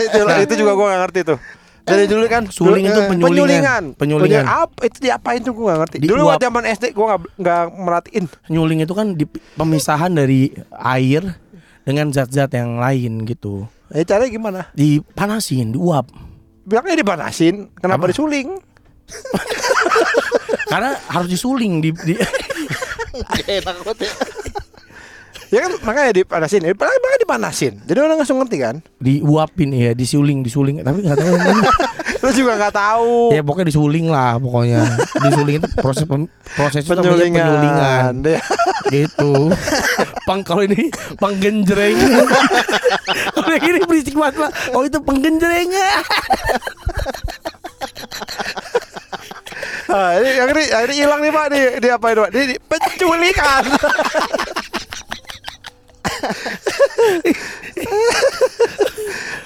[0.00, 1.38] itu, itu juga gua gak ngerti tuh.
[1.80, 3.84] Dari dulu kan Suling dulu- itu eh, penyulingan.
[3.96, 4.44] Penyulingan.
[4.46, 5.96] Apa itu diapain tuh gua gak ngerti.
[6.04, 6.30] Dulu Diuap.
[6.36, 8.24] waktu zaman SD gua gak, nggak merhatiin.
[8.46, 9.24] Nyuling itu kan di,
[9.56, 11.34] pemisahan dari air
[11.82, 13.66] dengan zat-zat yang lain gitu.
[13.90, 14.60] Eh caranya gimana?
[14.70, 16.06] Dipanasin, diuap.
[16.62, 18.10] Bilangnya dipanasin, kenapa Apa?
[18.14, 18.54] disuling?
[20.70, 22.14] Karena harus disuling di, di
[23.58, 24.12] Enak banget ya.
[25.50, 26.62] Ya kan makanya dipanasin.
[26.62, 27.74] Eh, padahal makanya dipanasin.
[27.82, 28.76] Jadi orang langsung ngerti kan?
[29.02, 30.78] diuapin ya, disuling, disuling.
[30.86, 31.34] Tapi nggak tahu.
[32.22, 33.32] Lu juga nggak tahu.
[33.32, 34.86] ya pokoknya disuling lah pokoknya.
[35.26, 37.42] Disuling itu proses pem, proses penyulingan.
[37.42, 38.12] penyulingan.
[38.22, 38.40] Deh.
[38.94, 39.50] gitu.
[40.28, 40.86] Pang kalau ini
[41.18, 41.98] penggenjreng.
[43.34, 44.50] Kalau ini berisik banget Pak.
[44.76, 45.70] Oh itu penggenjreng.
[49.90, 51.64] Ah, ini yang ini, ini hilang nih Pak nih.
[51.82, 52.20] Di apa itu?
[52.22, 52.30] Pak?
[52.30, 53.64] Di, di penculikan.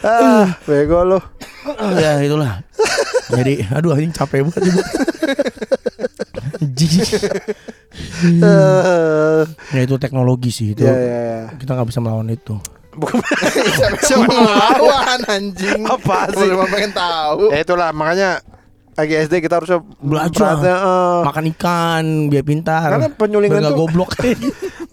[0.05, 1.19] ah, bego lu.
[1.97, 2.61] ya itulah.
[3.31, 4.85] Jadi aduh anjing capek banget juga.
[9.73, 10.85] Ya itu teknologi sih itu.
[10.85, 11.41] ya ya ya.
[11.57, 12.57] Kita nggak bisa melawan itu.
[12.95, 13.19] Bukan
[14.07, 15.83] Siapa melawan anjing?
[15.83, 16.47] Apa sih?
[16.47, 17.51] Lu pengen tahu.
[17.51, 18.39] ya itulah makanya
[18.95, 20.55] lagi SD kita harus Belajar.
[20.63, 22.87] eh, Makan ikan biar pintar.
[22.87, 24.15] Karena penyulingan tuh- goblok.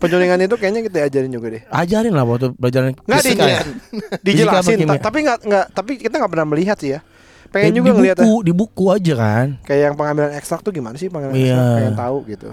[0.01, 1.63] penyulingan itu kayaknya kita ajarin juga deh.
[1.69, 3.61] Ajarin lah waktu belajar Nggak fisika ya.
[4.25, 4.89] dijelasin, Fisika apa kimia?
[4.91, 6.99] ta- tapi nggak nggak tapi kita nggak pernah melihat sih ya.
[7.47, 9.47] Pengen Ya, juga di buku, di buku aja kan.
[9.61, 11.53] kayak yang pengambilan ekstrak tuh gimana sih pengambilan Iya.
[11.53, 12.49] ekstrak pengen tahu gitu.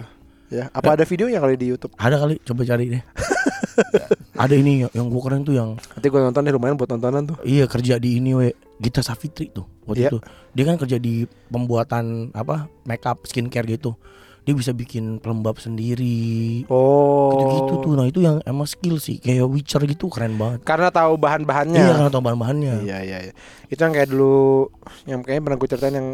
[0.48, 1.92] Ya, apa ada videonya kali di YouTube?
[1.94, 3.02] Ada kali coba cari deh.
[4.34, 7.22] Ada ini yang, yang gua keren tuh yang Nanti gue nonton deh lumayan buat nontonan
[7.24, 7.36] tuh.
[7.42, 10.10] iya kerja di ini we Gita Savitri tuh waktu Iya.
[10.10, 10.18] itu.
[10.52, 11.14] Dia kan kerja di
[11.48, 13.94] pembuatan apa makeup skincare gitu.
[14.48, 16.64] Dia bisa bikin pelembab sendiri.
[16.72, 17.36] Oh.
[17.36, 17.92] Gitu-gitu tuh.
[18.00, 19.20] Nah, itu yang emang skill sih.
[19.20, 20.64] Kayak Witcher gitu keren banget.
[20.64, 21.76] Karena tahu bahan-bahannya.
[21.76, 22.74] Iya, karena tahu bahan-bahannya.
[22.80, 23.32] Iya iya iya.
[23.68, 24.72] Itu yang kayak dulu
[25.04, 26.08] yang kayaknya pernah gue ceritain yang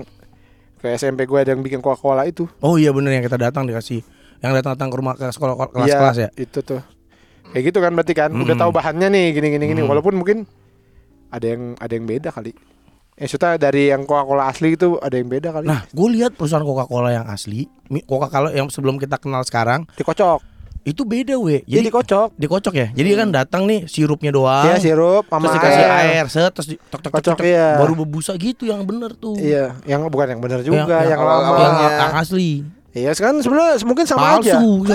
[0.83, 2.51] ke SMP gue ada yang bikin Coca-Cola itu.
[2.59, 4.03] Oh iya bener yang kita datang dikasih.
[4.43, 6.29] Yang datang-datang ke rumah ke sekolah Iya, kelas-kelas ya.
[6.35, 6.83] Itu tuh.
[7.55, 8.63] Kayak gitu kan berarti kan udah Mm.
[8.67, 9.95] tahu bahannya nih gini gini gini Mm.
[9.95, 10.43] walaupun mungkin
[11.31, 12.51] ada yang ada yang beda kali.
[13.15, 15.71] Eh sudah dari yang Coca-Cola asli itu ada yang beda kali.
[15.71, 17.71] Nah, gue lihat perusahaan Coca-Cola yang asli,
[18.11, 20.43] Coca-Cola yang sebelum kita kenal sekarang dikocok.
[20.83, 21.63] itu beda we.
[21.63, 22.29] Jadi Jadi dikocok.
[22.35, 22.87] dikocok ya.
[22.91, 24.67] Jadi kan datang nih sirupnya doang.
[24.67, 27.79] Iya sirup sama terus dikasih air, set terus di tok tok tok, Kocok, tok, iya.
[27.79, 29.39] baru berbusa gitu yang bener tuh.
[29.39, 31.55] Iya, yang bukan yang benar juga, yang, yang, lama.
[31.57, 32.67] yang, yang asli.
[32.93, 34.59] Iya, sekarang sebenarnya mungkin sama aja.
[34.59, 34.87] Palsu.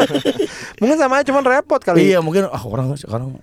[0.80, 2.10] Mungkin sama aja cuman repot kali.
[2.10, 3.36] iya, mungkin ah orang sekarang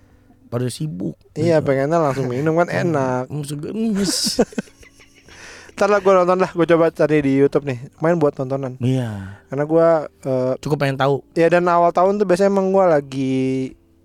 [0.50, 1.14] pada sibuk.
[1.32, 3.30] Iya, pengennya langsung minum kan enak.
[5.72, 7.80] Ntar lah gue nonton lah, gue coba cari di YouTube nih.
[8.00, 8.76] Main buat tontonan.
[8.80, 9.88] Iya, Karena gue
[10.26, 11.24] eh, cukup pengen tahu.
[11.34, 13.36] ya dan awal tahun tuh biasanya emang gue lagi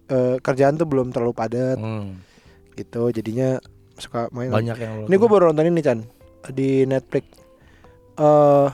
[0.07, 2.23] eh, kerjaan tuh belum terlalu padat Hmm,
[2.75, 3.11] gitu.
[3.11, 3.59] Jadinya
[3.95, 4.51] suka main.
[4.51, 5.99] banyak yang Ini gue baru nonton ini Chan
[6.53, 7.27] di Netflix.
[8.15, 8.69] Eh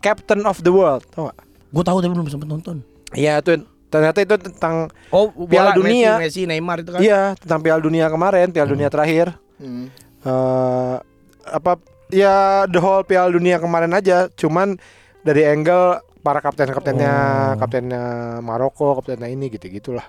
[0.00, 1.36] Captain of the World, tau gak?
[1.68, 2.80] Gue tahu tapi belum sempat nonton.
[3.12, 6.16] Iya itu ternyata itu tentang Oh, Piala Dunia.
[6.16, 7.00] Messi, Messi, Neymar itu kan.
[7.00, 9.34] iya tentang Piala Dunia kemarin, Piala Dunia terakhir.
[9.56, 9.90] Hmm.
[10.20, 10.96] eh
[11.42, 11.76] apa
[12.08, 12.36] ya
[12.66, 14.76] the whole Piala Dunia kemarin aja cuman
[15.20, 17.12] dari angle para kapten-kaptennya
[17.50, 17.58] Oh.
[17.58, 18.02] kaptennya
[18.38, 20.04] Maroko kaptennya ini gitu gitulah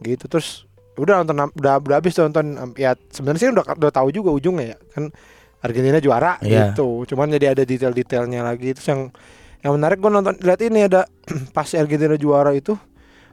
[0.00, 0.64] gitu terus
[0.94, 4.78] udah nonton udah udah habis nonton ya sebenarnya sih udah udah tahu juga ujungnya ya
[4.90, 5.04] kan
[5.60, 6.72] Argentina juara Iya.
[6.72, 7.04] gitu.
[7.04, 9.12] Cuman jadi ada detail-detailnya lagi itu yang
[9.60, 11.04] yang menarik gue nonton lihat ini ada
[11.56, 12.72] pas Argentina juara itu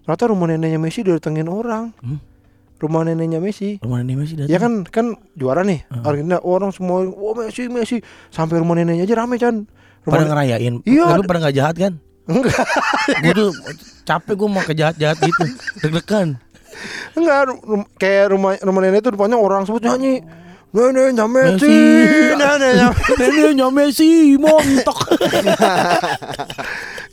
[0.08, 1.92] ternyata rumah neneknya Messi didatengin orang.
[2.00, 2.24] Hmm?
[2.78, 3.76] Rumah neneknya Messi.
[3.78, 4.48] Rumah nenek Messi datang.
[4.48, 6.02] Ya kan kan juara nih Hmm.
[6.02, 8.00] Argentina orang semua wah Messi Messi
[8.30, 9.36] sampai rumah neneknya aja rame
[10.00, 10.74] pada Rumah ngerayain.
[10.82, 11.06] Iya.
[11.12, 11.94] Tapi pada nggak jahat kan?
[12.26, 12.60] enggak
[13.24, 13.52] gue tuh
[14.04, 15.44] capek gue mau kejahat-jahat gitu.
[15.80, 16.40] Deg-degan.
[17.14, 20.24] enggak ru- rum- kayak rumah rumah nenek itu depannya orang sebut nyanyi.
[20.68, 22.36] Neneknya Messi, Messi.
[22.36, 22.88] neneknya
[23.20, 25.00] Neneknya Messi montok.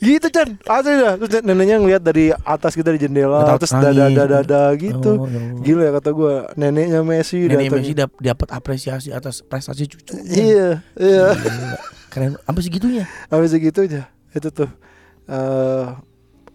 [0.07, 4.05] gitu Chan asli dah terus neneknya ngeliat dari atas kita di jendela Ketawa terus dada
[4.05, 5.59] dada dada gitu Oh, ya Allah.
[5.59, 7.75] gila ya kata gue neneknya Messi Nenek datang.
[7.75, 10.13] Messi dap- dapat apresiasi atas prestasi cucu.
[10.27, 11.33] iya iya.
[12.07, 12.37] Keren.
[12.39, 13.03] Sampai segitunya.
[13.27, 14.69] habis segitu aja itu tuh
[15.25, 15.85] eh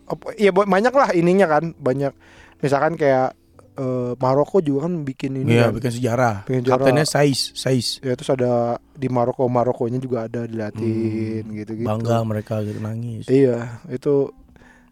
[0.07, 2.11] apa ya banyak lah ininya kan banyak
[2.59, 3.35] misalkan kayak
[3.73, 5.73] eh, Maroko juga kan bikin ini Iya, kan.
[5.77, 6.35] bikin sejarah.
[6.45, 6.77] Bikin sejarah.
[6.81, 7.87] Kaptennya Sais, Sais.
[7.99, 8.53] ya terus ada
[8.93, 11.89] di Maroko Marokonya juga ada dilatih gitu gitu Hmm.
[11.97, 13.25] Bangga mereka gitu nangis.
[13.27, 14.31] iya itu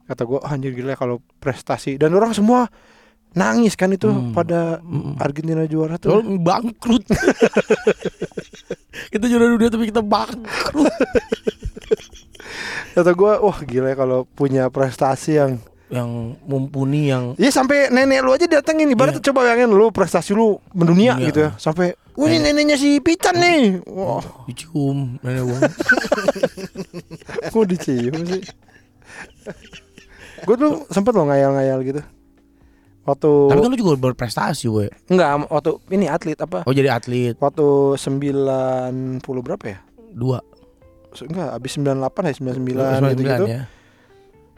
[0.05, 2.65] kata gue anjir gila kalau prestasi dan orang semua
[3.31, 4.33] nangis kan itu Hmm.
[4.33, 5.19] pada Mm-mm.
[5.19, 7.05] Argentina juara tuh bangkrut.
[9.13, 10.97] kita juara dunia tapi kita bangkrut.
[12.91, 16.11] kata gue wah gila ya kalau punya prestasi yang Yang
[16.45, 19.25] mumpuni yang Ya sampai nenek lu aja datengin ibarat Iya.
[19.25, 21.27] coba bayangin lu prestasi lu mendunia Dunia.
[21.27, 21.51] gitu ya.
[21.57, 23.81] Sampai wah ini neneknya si Pican nih.
[23.87, 25.59] Wah, dicium nenek gua.
[27.53, 28.43] kok dicium sih.
[30.39, 32.03] Gue tuh sempet lo ngayal-ngayal gitu.
[33.03, 34.93] Waktu Tapi kan lu juga berprestasi, we.
[35.09, 36.61] enggak waktu ini atlet apa?
[36.63, 39.79] Oh jadi atlet Waktu 90 berapa ya?
[40.09, 40.45] dua,
[41.19, 43.45] Enggak, habis 98 ya 99 99 gitu gitu.
[43.49, 43.63] ya.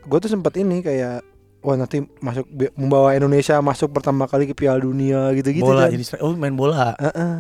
[0.03, 1.22] Gue tuh sempet ini kayak
[1.61, 5.92] Wah nanti masuk membawa Indonesia masuk pertama kali ke Piala Dunia gitu-gitu bola kan.
[5.92, 6.96] jadi oh main bola.
[6.96, 7.34] Heeh.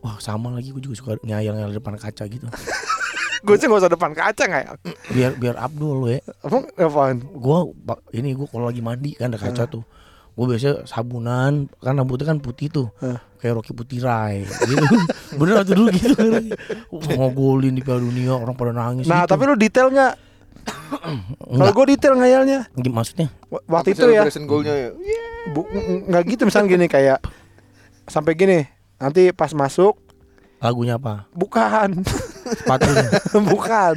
[0.00, 2.42] Wah sama lagi gue juga suka ngayal-ngayal di depan kaca gitu.
[3.42, 4.74] Gue sih gak usah depan kaca ngayal.
[5.10, 6.18] Biar biar Abdul we.
[6.40, 7.22] Emang apaan?
[7.24, 9.82] Gua ba- ini gua kalau lagi mandi kan ada kaca tuh.
[10.32, 12.86] Gue biasa sabunan kan rambutnya kan putih tuh.
[12.98, 13.18] Hah.
[13.38, 14.74] Kayak Rocky Putirai gitu.
[15.38, 16.14] Bener waktu dulu gitu
[17.12, 19.34] ngogolin di Piala Dunia orang pada nangis Nah, gitu.
[19.34, 20.14] tapi lu detail nggak?
[21.52, 22.68] Kalau gue detail ngayalnya.
[22.74, 24.90] Gim- maksudnya Wa- Waktu itu ya, goalnya ya.
[25.48, 27.18] bu- ng- nggak gitu misalnya gini kayak
[28.04, 28.64] sampai gini.
[28.96, 29.98] Nanti pas masuk
[30.58, 31.26] lagunya apa?
[31.32, 32.06] bukan,
[32.46, 33.08] Sepatunya.
[33.50, 33.94] bukan.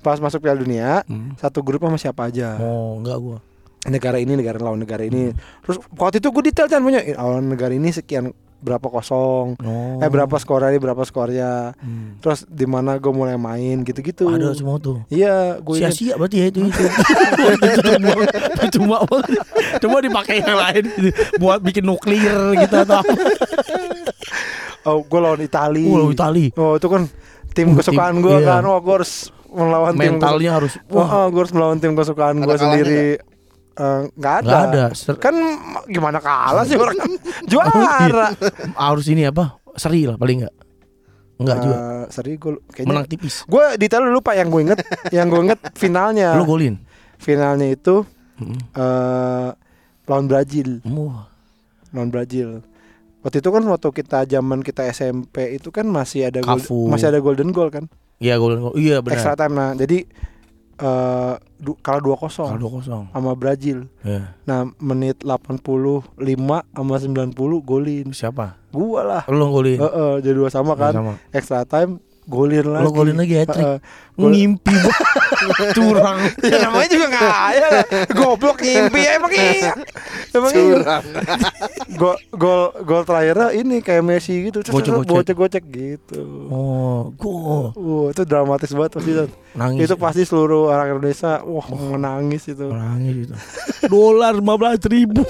[0.00, 1.36] Pas masuk Piala Dunia, Hmm.
[1.36, 2.56] satu grup sama siapa aja.
[2.56, 3.38] Oh, enggak gua.
[3.84, 5.36] Negara ini, negara lawan negara ini.
[5.60, 9.56] Terus waktu itu gue detail kan punya lawan negara ini sekian berapa kosong.
[9.56, 9.98] Oh.
[9.98, 11.72] Eh berapa skornya, berapa skornya.
[11.80, 12.20] Hmm.
[12.20, 14.28] Terus di mana gue mulai main gitu-gitu.
[14.28, 15.00] Ada semua tuh.
[15.08, 16.84] Iya, gue Sia-sia berarti ya itu itu.
[17.66, 18.12] itu cuma
[18.70, 18.96] cuma
[19.80, 20.84] cuma dipakai yang lain
[21.40, 23.14] buat bikin nuklir gitu atau apa.
[24.88, 25.84] Oh, gue lawan Itali.
[25.88, 26.52] Oh, Itali.
[26.56, 27.04] Oh, itu kan
[27.52, 28.60] tim Uh, kesukaan tim- gue iya.
[28.60, 28.62] kan.
[28.64, 30.96] Oh, gue harus melawan tim Mentalnya harus kesukaan.
[30.96, 33.04] Oh, wah, gue harus melawan tim kesukaan gue sendiri.
[33.72, 34.46] Eh, Nggak ada.
[34.46, 34.84] nggak ada.
[34.92, 35.34] Ser- Kan
[35.86, 37.10] gimana kalah sih orang kan
[37.50, 38.28] juara.
[38.76, 39.56] harus ini apa?
[39.72, 40.54] Seri lah paling enggak.
[41.36, 41.76] Enggak juga.
[41.76, 42.90] Eh, seri gue kayaknya.
[42.90, 43.44] Menang tipis.
[43.44, 44.78] Gue detail lupa yang gue inget.
[45.16, 46.34] yang gue inget finalnya.
[46.34, 46.76] Lu golin.
[47.16, 48.04] Finalnya itu
[48.74, 49.48] eh
[50.04, 50.80] lawan Brazil.
[50.84, 51.28] Wah.
[51.90, 52.60] lawan Brazil.
[53.20, 56.86] Waktu itu kan waktu kita zaman kita SMP itu kan masih ada gol- Cafu.
[56.86, 57.84] masih ada golden goal kan.
[58.16, 58.74] Iya golin gol.
[58.74, 59.38] Iya Extra benar.
[59.38, 59.70] time nah.
[59.74, 59.98] Jadi
[60.80, 63.08] eh du- kalah 2-0 Kalau 2-0.
[63.10, 63.84] sama Brazil.
[64.00, 64.32] Iya.
[64.42, 66.08] Nah, menit 85
[66.66, 68.06] sama 90 golin.
[68.10, 68.56] Siapa?
[68.70, 69.22] Gua lah.
[69.26, 69.76] Lu golin.
[69.76, 70.92] Heeh, jadi dua sama kan.
[70.92, 71.12] Sama.
[71.30, 72.84] Extra time golin lagi.
[72.84, 73.60] Lu golin lagi hat-trick.
[73.60, 73.78] Heeh.
[73.78, 74.74] Gol- Ngimpi
[75.76, 76.18] curang.
[76.44, 77.68] ya namanya juga nggak ya.
[78.12, 79.72] Goblok ngimpi ya emang iya.
[80.30, 80.60] Emang iya.
[80.60, 81.04] Curang.
[82.00, 84.60] Gol gol gol terakhirnya ini kayak Messi gitu.
[84.60, 85.10] Gocek-gocek.
[85.36, 86.20] Gocek-gocek gitu.
[86.48, 89.10] Oh, gua Wah, itu dramatis banget pasti
[89.52, 89.84] nangis.
[89.84, 92.66] Itu pasti seluruh orang Indonesia wah menangis itu.
[92.70, 93.34] nangis itu.
[93.92, 95.22] Dolar 15 ribu.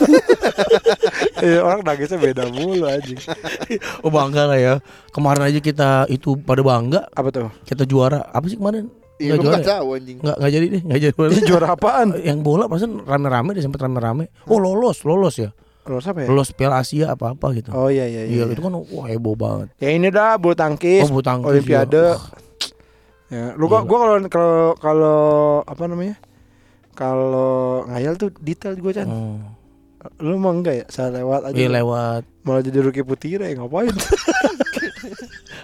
[1.41, 3.19] Eh, orang nangisnya beda mulu anjing.
[4.05, 4.75] Oh bangga lah ya.
[5.11, 7.49] Kemarin aja kita itu pada bangga Apa tuh?
[7.67, 8.23] kita juara.
[8.31, 8.80] Apa sih kemarin?
[9.21, 9.69] Iya, nggak ya?
[9.77, 10.19] tahu anjing.
[10.25, 11.13] Nggak nggak jadi deh, nggak jadi.
[11.21, 12.09] Ini juara apaan?
[12.29, 14.33] Yang bola perasaan rame-rame deh sempat rame-rame.
[14.49, 15.53] Oh lolos, lolos ya.
[15.85, 16.27] Lolos apa ya?
[16.33, 17.69] Lolos Piala Asia apa-apa gitu.
[17.77, 18.53] Oh iya iya iya, iya.
[18.53, 19.69] itu kan wah heboh banget.
[19.77, 21.05] Ya ini dah bulu tangkis.
[21.05, 22.17] Oh, bulu tangkis, Olimpiade.
[22.17, 22.17] iya.
[23.31, 25.21] Ya, lu gua gua kalau kalau kalau
[25.69, 26.17] apa namanya?
[26.97, 29.05] Kalau ngayal tuh detail gua.
[29.05, 29.37] Oh.
[30.17, 30.85] Lu mah enggak ya?
[30.89, 31.57] Saya lewat aja.
[31.57, 32.25] Iya lewat.
[32.49, 33.93] Malah jadi rookie putih ya ngapain?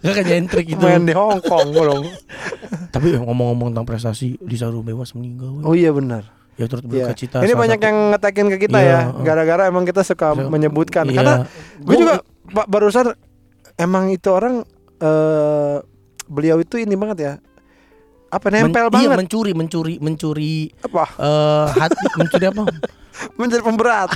[0.06, 0.80] Enggak kan nyentrik gitu.
[0.80, 2.06] Main di Hong Kong dong.
[2.94, 5.58] Tapi ngomong-ngomong tentang prestasi, Lisa Rumewas meninggal.
[5.60, 6.30] Oh iya benar.
[6.54, 7.10] Ya turut Iya.
[7.10, 7.38] berduka cita.
[7.40, 9.00] Ini banyak satu- yang ngetekin ke kita Iya, ya.
[9.10, 9.20] uh.
[9.20, 10.46] Gara-gara emang kita suka Iya.
[10.46, 11.04] menyebutkan.
[11.04, 11.16] Iya.
[11.16, 11.34] Karena
[11.76, 12.14] gue juga
[12.48, 13.12] ba- barusan
[13.76, 14.62] emang itu orang
[14.96, 15.76] eh
[16.24, 17.32] beliau itu ini banget ya.
[18.26, 21.04] Apa Men- nempel iya, banget mencuri mencuri mencuri apa?
[21.16, 22.62] eh hati mencuri apa
[23.32, 24.10] Menjadi pemberat.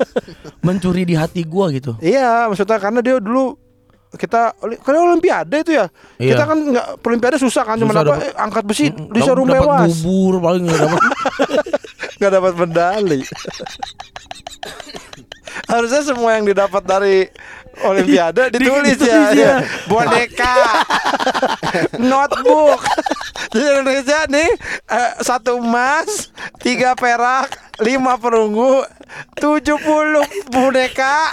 [0.66, 3.58] mencuri di hati gua gitu iya, maksudnya karena dia dulu
[4.10, 5.86] kita karena olimpiade itu ya.
[6.16, 6.34] Iya.
[6.34, 9.86] Kita kan nggak olimpiade susah kan cuma Susah dapet- eh, angkat besi Mm, serum dapat
[9.86, 11.00] bubur paling nggak dapat
[12.18, 13.20] nggak dapat medali.
[15.66, 17.28] Harusnya semua yang didapat dari
[17.80, 19.46] Olimpiade ditulis ya, Ditulis ya.
[19.46, 19.54] ya.
[19.86, 20.56] boneka,
[22.10, 22.82] notebook.
[23.54, 24.50] Jadi Indonesia nih
[24.90, 28.84] eh, satu emas, tiga perak, lima perunggu,
[29.38, 31.30] tujuh puluh boneka,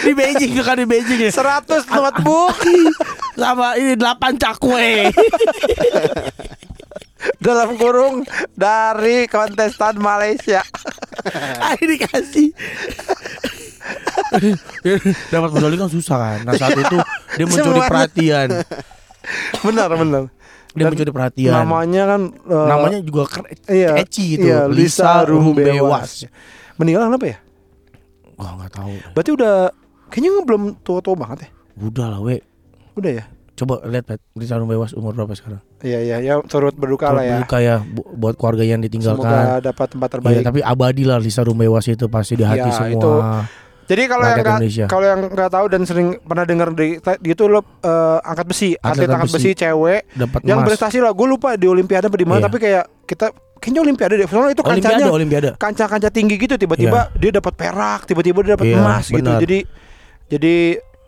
[0.00, 2.56] di Beijing kan di Beijing ya seratus notebook
[3.40, 5.12] sama ini delapan cakwe
[7.44, 8.24] dalam kurung
[8.56, 10.64] dari kontestan Malaysia.
[11.62, 12.50] ah ini kasih
[15.28, 16.96] dapat medali kan susah kan nah saat itu
[17.32, 18.48] dia mencuri perhatian
[19.60, 20.22] Benar benar.
[20.72, 25.22] dia Dan mencuri perhatian Namanya kan eh, namanya juga keren iya, eci gitu iya, Lisa
[25.22, 25.70] Rumbewas.
[25.70, 26.10] Rumbewas
[26.74, 27.38] meninggal kenapa ya?
[28.34, 29.54] wah nggak tahu Berarti udah
[30.08, 31.50] kayaknya belum tua-tua banget ya?
[31.78, 32.40] udah lah we
[32.92, 33.24] Udah ya?
[33.52, 37.36] coba lihat Pet Lisa Rumbewas umur berapa sekarang Iya iya ya turut berduka lah ya.
[37.36, 40.42] Berduka ya bu- buat keluarga yang ditinggalkan Semoga dapat tempat Iya, terbaik.
[40.42, 42.90] tapi abadi lah Lisa Rumbewas itu pasti di hati Ya, semua.
[42.90, 43.12] itu
[43.82, 47.44] Jadi kalau yang nggak kalau yang nggak tahu dan sering pernah dengar di di itu
[47.44, 50.68] lo eh, angkat besi, atlet, Atlet angkat angkat besi, cewek Dapat yang emas.
[50.68, 51.10] prestasi lah.
[51.10, 52.46] Gue lupa di olimpiade apa di mana Iya.
[52.46, 53.26] tapi kayak kita
[53.56, 54.26] kayaknya olimpiade deh.
[54.26, 55.48] Soalnya itu kancanya Olimpiade.
[55.56, 59.18] kancah-kancah tinggi gitu tiba-tiba dia dapat perak, tiba-tiba dia dapat Iya, emas gitu.
[59.18, 59.38] benar.
[59.38, 59.58] Jadi
[60.28, 60.54] jadi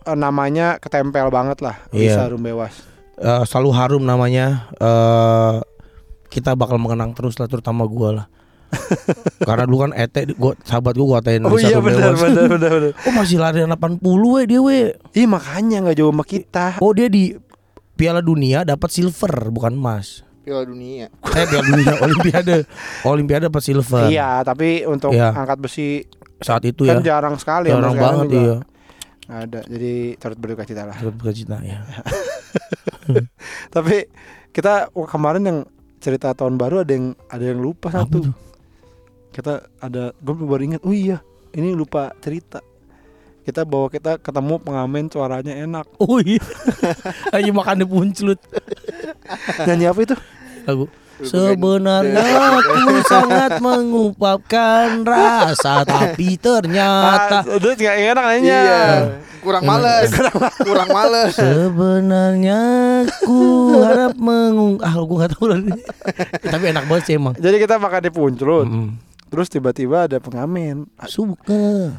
[0.04, 2.30] eh, namanya ketempel banget lah Lisa Iya.
[2.30, 2.74] Rumbewas.
[3.14, 4.66] Eh, selalu harum namanya.
[4.76, 5.56] eh
[6.26, 8.26] kita bakal mengenang terus lah, terutama gua lah.
[9.48, 12.92] Karena dulu kan Ete, gua sahabat gua katain Oh iya benar benar benar benar.
[13.06, 14.78] Oh masih lari 80 we dia we.
[15.12, 16.66] Ih makanya nggak jauh sama kita.
[16.78, 17.34] Oh dia di
[17.94, 20.22] Piala Dunia dapat silver bukan emas.
[20.40, 21.08] Piala Dunia.
[21.38, 22.56] Eh Piala Dunia Olimpiade.
[23.02, 24.06] Olimpiade dapat silver.
[24.06, 25.32] Iya, tapi untuk Iya.
[25.32, 26.02] angkat besi
[26.38, 27.16] Saat itu kan ya.
[27.16, 28.56] jarang sekali Jarang banget juga iya.
[29.40, 29.60] ada.
[29.64, 30.96] Jadi turut berduka cita lah.
[30.98, 31.80] Turut bercita ya.
[33.70, 33.96] Tapi
[34.50, 35.58] kita wah, kemarin yang
[35.98, 38.28] cerita tahun baru ada yang ada yang lupa Apa satu.
[38.28, 38.34] tuh?
[39.34, 40.82] Kita ada gue baru ingat.
[40.86, 41.18] Oh iya,
[41.50, 42.62] ini lupa cerita.
[43.42, 45.90] Kita bawa kita ketemu pengamen suaranya enak.
[46.00, 46.38] Oh iya.
[47.34, 48.38] Lagi makan di puncelut.
[49.66, 50.16] Nyanyi apa itu?
[50.64, 52.26] Lagu Sebenarnya
[52.58, 58.58] aku sangat mengungkapkan rasa Tapi ternyata Ah, udah nggak enak nanya.
[58.66, 58.82] Iya.
[59.38, 60.10] Kurang males.
[60.58, 61.38] Kurang males.
[61.38, 62.58] Sebenarnya
[63.06, 63.38] aku
[63.78, 65.70] harap mengung Ah gue gak tahu lagi
[66.42, 68.66] Tapi enak banget sih emang Jadi kita makan di Punclut.
[68.66, 68.90] Mm.
[69.34, 70.86] Terus tiba-tiba ada pengamen.
[71.10, 71.90] Suka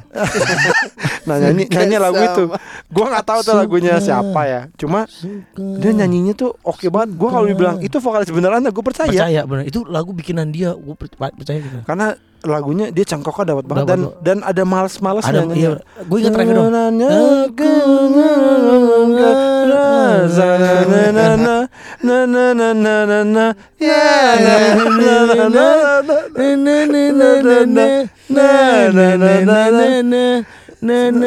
[1.28, 2.44] Nah nyanyi nyanyi lagu itu.
[2.88, 4.62] Gua nggak tahu tuh lagunya siapa ya.
[4.80, 7.20] Cuma Suka dia nyanyinya tuh oke banget.
[7.20, 9.12] Gua kalau dibilang itu vokalis beneran, gue percaya.
[9.12, 12.16] Percaya bener Itu lagu bikinan dia Gue percaya gitu Karena
[12.46, 13.86] lagunya dia cangkoknya dapat banget.
[13.90, 15.44] Dan dan ada males-malesnya.
[15.52, 16.70] Iya, gue inget terakhir dong.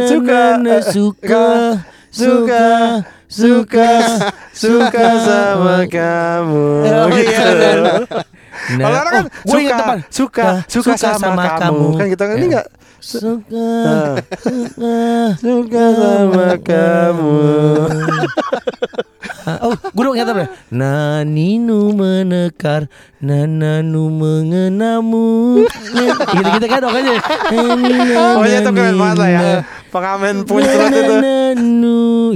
[0.09, 0.43] Suka.
[0.89, 1.45] Suka.
[2.11, 2.67] Suka.
[3.29, 3.91] Suka.
[4.57, 5.07] Suka.
[5.21, 6.69] Sama kamu.
[6.83, 7.07] Eh, oh.
[7.13, 7.49] Gitu.
[8.69, 9.99] Nah, Kalau orang kan oh, gue inget suka, depan.
[10.13, 11.87] suka, suka, sama, kamu.
[11.97, 12.49] Kan kita kan ini Ya.
[12.49, 12.67] enggak
[12.99, 13.71] Suka
[14.77, 15.31] Nah.
[15.39, 17.37] Suka suka sama kamu.
[19.49, 20.45] Ah, Oh, gue udah ingat apa?
[20.69, 25.65] Naninu menekar, nananu mengenamu.
[26.37, 27.17] Gitu-gitu kan pokoknya.
[28.37, 29.41] Pokoknya itu keren banget lah ya.
[29.89, 31.17] Pengamen puncrat itu.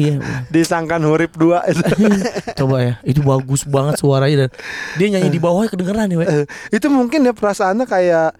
[0.01, 0.17] Ya,
[0.49, 1.81] disangkan hurip dua itu.
[2.65, 2.95] coba ya.
[3.05, 4.51] Itu bagus banget suaranya dan
[4.97, 6.25] dia nyanyi di bawahnya kedengeran ya, we.
[6.25, 8.31] Eh, itu mungkin ya perasaannya kayak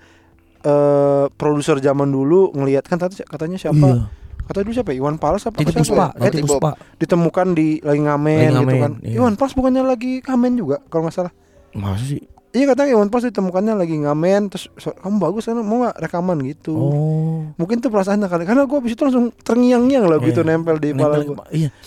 [0.63, 3.79] eh produser zaman dulu ngelihat kan tadi katanya siapa?
[3.79, 4.05] Iya.
[4.43, 4.91] Kata dulu siapa?
[4.91, 4.99] ya?
[4.99, 5.57] Iwan Fals apa?
[5.61, 6.27] Titi siapa Puspa, ya?
[6.27, 6.71] Eh, Titi Puspa.
[6.99, 8.93] ditemukan di lagi ngamen, Lagi gitu ngamen, kan.
[9.07, 9.17] iya.
[9.23, 11.33] Iwan Fals bukannya lagi ngamen juga kalau nggak salah.
[11.73, 12.23] Masa sih?
[12.53, 16.37] Iya katanya Iwan Fals ditemukannya lagi ngamen terus so- kamu bagus kan mau nggak rekaman
[16.45, 16.77] gitu.
[16.77, 17.49] Oh.
[17.57, 20.37] Mungkin tuh perasaannya kali karena gue abis itu langsung terngiang-ngiang lagu Iya.
[20.37, 21.37] itu nempel di kepala gue.
[21.51, 21.71] Iya.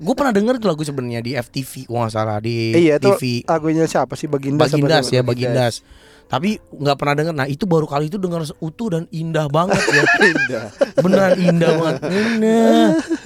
[0.00, 3.44] gue pernah denger itu lagu sebenarnya di FTV, gua nggak salah di Iya itu TV.
[3.44, 4.64] lagunya siapa sih Bagindas?
[4.64, 5.74] apa Bagindas ya Bagindas.
[6.24, 7.34] Tapi nggak pernah denger.
[7.34, 10.02] Nah itu baru kali itu dengar utuh dan indah banget ya.
[10.30, 10.64] Indah.
[10.96, 11.96] Beneran indah banget.
[12.06, 12.58] Nena,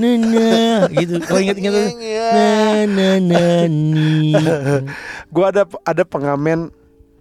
[0.01, 0.53] nena,
[0.89, 1.20] gitu.
[1.20, 1.85] Kau ingat-ingat tuh?
[2.01, 2.29] Iya.
[2.89, 4.33] Nana, nani.
[5.29, 6.72] Gue ada ada pengamen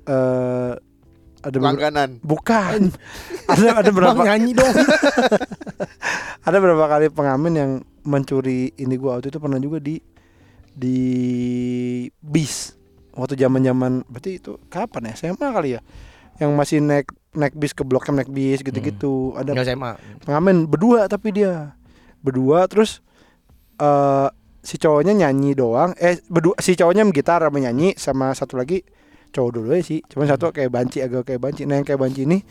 [0.07, 0.71] eh
[1.43, 2.23] ada Langganan.
[2.23, 2.87] bukan
[3.51, 4.71] ada ada berapa nyanyi dong.
[6.47, 7.71] ada beberapa kali pengamen yang
[8.03, 9.99] mencuri ini gua waktu itu pernah juga di
[10.73, 10.97] di
[12.19, 12.75] bis.
[13.13, 15.13] Waktu zaman-zaman berarti itu kapan ya?
[15.13, 15.81] SMA kali ya?
[16.41, 19.37] Yang masih naik naik bis ke blok M naik bis gitu-gitu.
[19.37, 19.91] Ada Enggak SMA.
[20.25, 21.77] pengamen berdua tapi dia.
[22.25, 23.05] Berdua terus
[23.77, 24.29] eh
[24.65, 25.93] si cowoknya nyanyi doang.
[26.01, 28.81] Eh berdua si cowoknya gitar sama nyanyi sama satu lagi
[29.29, 30.01] cowok dulu ya sih.
[30.09, 32.41] Cuma satu kayak banci agak kayak banci nah yang kayak banci ini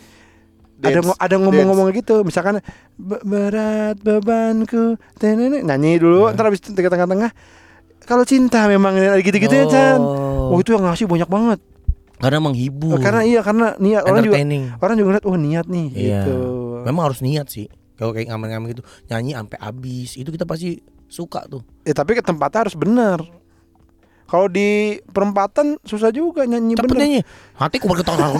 [0.82, 2.58] ada ada ngomong-ngomong gitu misalkan
[2.94, 6.34] "Be- berat bebanku tenene nyanyi dulu Nah.
[6.34, 7.30] ntar habis itu tengah-tengah
[8.02, 11.60] kalau cinta memang ini gitu-gitu ya Chan oh Oh, itu yang ngasih banyak banget
[12.18, 12.98] karena menghibur.
[12.98, 14.36] karena iya karena niat orang juga
[14.78, 16.20] orang juga ngeliat oh niat nih Iya.
[16.20, 16.36] gitu
[16.82, 17.70] Memang harus niat sih.
[17.94, 21.62] Kalau kayak ngamen-ngamen gitu, nyanyi sampai habis, itu kita pasti suka tuh.
[21.82, 23.22] Ya tapi ke tempatnya harus bener.
[24.32, 24.68] Kalau di
[25.04, 27.00] perempatan susah juga nyanyi Cepet bener.
[27.04, 27.20] nyanyi.
[27.52, 28.16] Hati ku bergetar.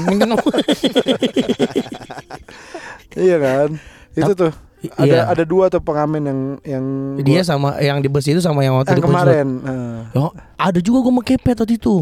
[3.13, 3.69] Iya kan?
[4.15, 4.53] Itu tuh.
[4.99, 5.21] Ada Iya.
[5.29, 6.85] ada dua tuh pengamen yang yang
[7.21, 9.47] Dia gua- sama yang di bus itu sama yang waktu yang di kemarin.
[9.63, 10.11] Nah.
[10.11, 10.27] Yo,
[10.57, 11.97] ada juga gue sama Kepet waktu itu.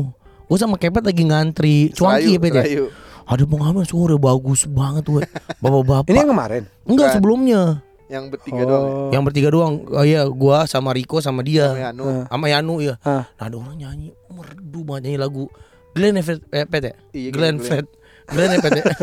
[0.49, 2.65] Gue sama Kepet lagi ngantri cuanki ya Pet ya.
[3.27, 5.23] Ada pengamen suara bagus banget gue.
[5.63, 6.09] Bapak-bapak.
[6.09, 6.63] Ini yang kemarin.
[6.83, 7.85] Enggak sebelumnya.
[8.11, 8.95] Yang bertiga doang ya.
[9.15, 9.75] Yang bertiga doang.
[9.87, 11.71] Oh iya, gua sama Riko sama dia.
[11.71, 12.03] Sama Yanu.
[12.03, 12.25] Nah.
[12.27, 12.95] Sama Yanu ya.
[13.07, 13.31] Ah.
[13.39, 15.45] Nah, ada orang nyanyi merdu banget nyanyi lagu
[15.95, 16.95] Glenn Pet, eh, Pet ya?
[17.15, 17.67] Iya, Glenn Glenn.
[17.67, 17.87] Fred.
[18.31, 18.85] Glenn Pet ya?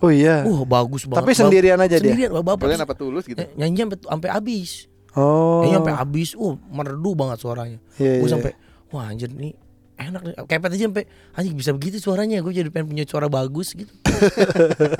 [0.00, 0.48] Oh iya.
[0.48, 1.28] Wah, bagus banget.
[1.28, 2.08] Tapi sendirian aja dia.
[2.08, 2.64] Sendirian bapak.
[2.64, 3.36] Kalian apa tulus gitu?
[3.36, 4.88] Eh, nyanyi sampai sampai habis.
[5.12, 5.60] Oh.
[5.60, 6.28] Nyanyi sampai habis.
[6.40, 7.78] Uh, merdu banget suaranya.
[8.00, 8.32] Iya, Gue iya.
[8.32, 8.52] sampai
[8.96, 9.52] wah anjir nih
[10.00, 10.34] enak nih.
[10.48, 11.04] Kepet aja sampai
[11.36, 12.40] anjir bisa begitu suaranya.
[12.40, 13.92] Gue jadi pengen punya suara bagus gitu.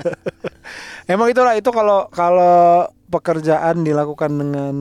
[1.11, 4.75] Emang itulah itu kalau kalau pekerjaan dilakukan dengan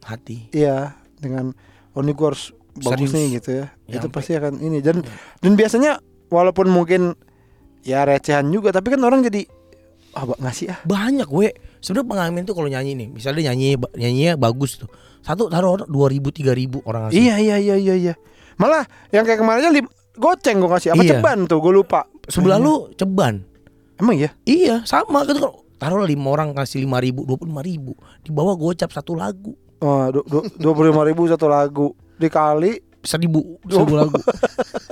[0.00, 0.48] Hati.
[0.50, 1.50] iya dengan
[1.92, 3.12] oh ini gua harus bagus Serius.
[3.12, 3.66] nih gitu ya.
[3.84, 5.04] Ya, itu pasti akan ini dan
[5.38, 7.12] dan biasanya walaupun mungkin
[7.82, 9.44] ya recehan juga tapi kan orang jadi
[10.12, 10.78] ah Bak, ngasih ah.
[10.82, 14.88] banyak gue sebenarnya pengamen tuh kalau nyanyi nih misalnya nyanyi nyanyinya bagus tuh
[15.20, 18.14] satu taruh dua ribu tiga ribu orang ngasih Iya iya iya iya iya.
[18.54, 21.10] Malah yang kayak kemarin aja lim- goceng gua ngasih apa Iya.
[21.16, 22.04] ceban tuh gue lupa.
[22.24, 23.42] sebelah lu ceban
[23.96, 24.30] Emang iya?
[24.42, 27.98] iya sama kalau taruh lima orang kasih lima ribu dua puluh lima ribu.
[28.22, 29.58] Di bawah gocap satu lagu.
[29.82, 30.06] Oh,
[30.62, 31.90] dua puluh lima ribu satu lagu.
[32.22, 32.78] Dikali?
[33.02, 34.14] Seribu seribu lagu.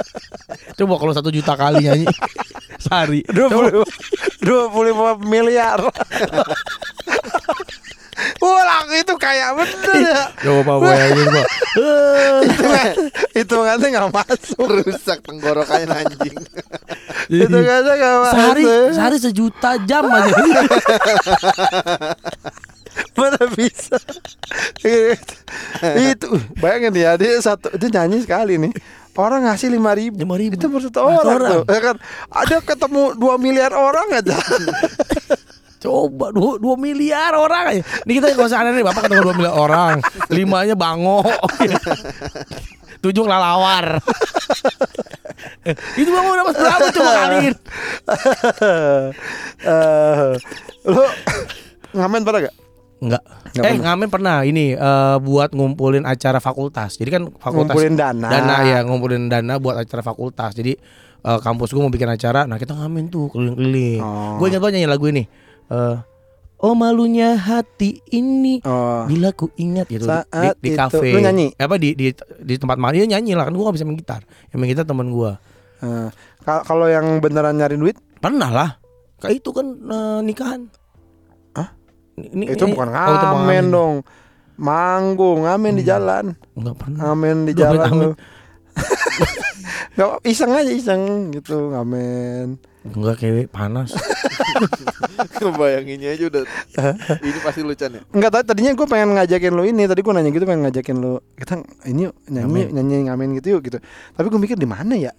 [0.83, 2.11] Coba kalau satu juta kali nyanyi.
[2.83, 3.23] Sehari.
[3.31, 3.55] Dua Coba.
[3.55, 3.87] puluh
[4.43, 5.79] dua puluh lima miliar.
[8.53, 10.23] Lagu itu kayak bener ya.
[10.41, 12.41] coba bayangin coba Eh,
[13.33, 14.67] Hitungannya nggak masuk.
[14.67, 16.37] Rusak tenggorokannya anjing.
[17.29, 18.35] Hitungannya nggak masuk.
[18.35, 20.35] sehari sehari sejuta jam aja
[23.15, 23.97] Mana bisa
[26.11, 26.29] Itu
[26.59, 28.73] Bayangin ya Dia satu Dia nyanyi sekali nih
[29.15, 31.53] Orang ngasih lima ribu lima ribu Itu satu Satu orang, orang.
[31.53, 31.97] tuh ya kan
[32.27, 34.35] Ada ketemu dua miliar orang aja
[35.81, 37.83] Coba dua, dua miliar orang aja.
[38.05, 39.97] Ini kita nggak usah aneh nih, bapak ketemu dua miliar orang,
[40.29, 41.25] limanya bango,
[43.05, 43.97] tujuh lalawar.
[46.01, 47.55] Itu bango dapat berapa coba kaliin?
[49.61, 50.33] Eh,
[50.89, 51.05] Lu
[51.93, 52.55] Ngamen pada gak?
[53.01, 53.23] Enggak.
[53.51, 53.85] Nggak eh pernah.
[53.91, 57.01] ngamen pernah ini eh, buat ngumpulin acara fakultas.
[57.01, 60.53] Jadi kan fakultas Ngumpulin dana dana ya ngumpulin dana buat acara fakultas.
[60.57, 60.77] Jadi
[61.25, 64.01] eh, kampus gue mau bikin acara, nah kita ngamen tuh keliling-keliling.
[64.05, 64.37] Oh.
[64.41, 65.25] Gue ingat banget nyanyi lagu ini.
[65.71, 65.97] Eh,
[66.59, 70.27] oh malunya hati ini Oh Bila ku ingat gitu di, Saat
[70.59, 70.77] di, di itu.
[70.77, 71.09] kafe.
[71.09, 71.55] Lu nyanyi?
[71.55, 72.11] Apa di di
[72.43, 74.21] di tempat main dia nyanyi lah kan gua gak bisa main gitar.
[74.51, 75.39] Yang main gitar teman gua.
[76.41, 78.71] Kal- Kalau yang beneran nyari duit Pernah lah.
[79.17, 80.61] Kayak itu kan eh, nikahan.
[81.55, 81.69] Hah?
[82.17, 83.95] Ini, Itu ini- bukan oh, itu ngamen dong
[84.57, 85.89] Manggung Ngamen di Hmm.
[85.89, 86.99] jalan Enggak pernah.
[87.01, 88.11] Ngamen di ngamen, jalan ngamen.
[89.93, 93.93] Gak iseng aja iseng gitu ngamen Enggak kayak panas.
[95.37, 96.43] Kebayanginnya aja udah.
[97.25, 98.01] Ini pasti lucan ya.
[98.11, 101.13] Enggak tahu tadinya gue pengen ngajakin lu ini tadi gue nanya gitu pengen ngajakin lu
[101.35, 101.55] kita
[101.85, 102.73] ini yuk nyanyi Ngamen.
[102.73, 103.79] nyanyi ngamen gitu yuk gitu
[104.11, 105.13] tapi gue mikir di mana ya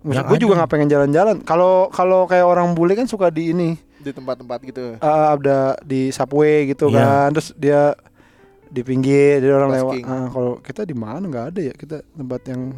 [0.00, 3.74] Maksud gue juga nggak pengen jalan-jalan kalau kalau kayak orang bule kan suka di ini
[3.98, 4.84] Di tempat-tempat gitu.
[4.94, 6.96] eh, ada di subway gitu Iya.
[6.96, 7.92] kan terus dia
[8.66, 9.94] di pinggir dia orang lewat.
[10.02, 12.72] Ah, kalau kita di mana nggak ada ya kita tempat yang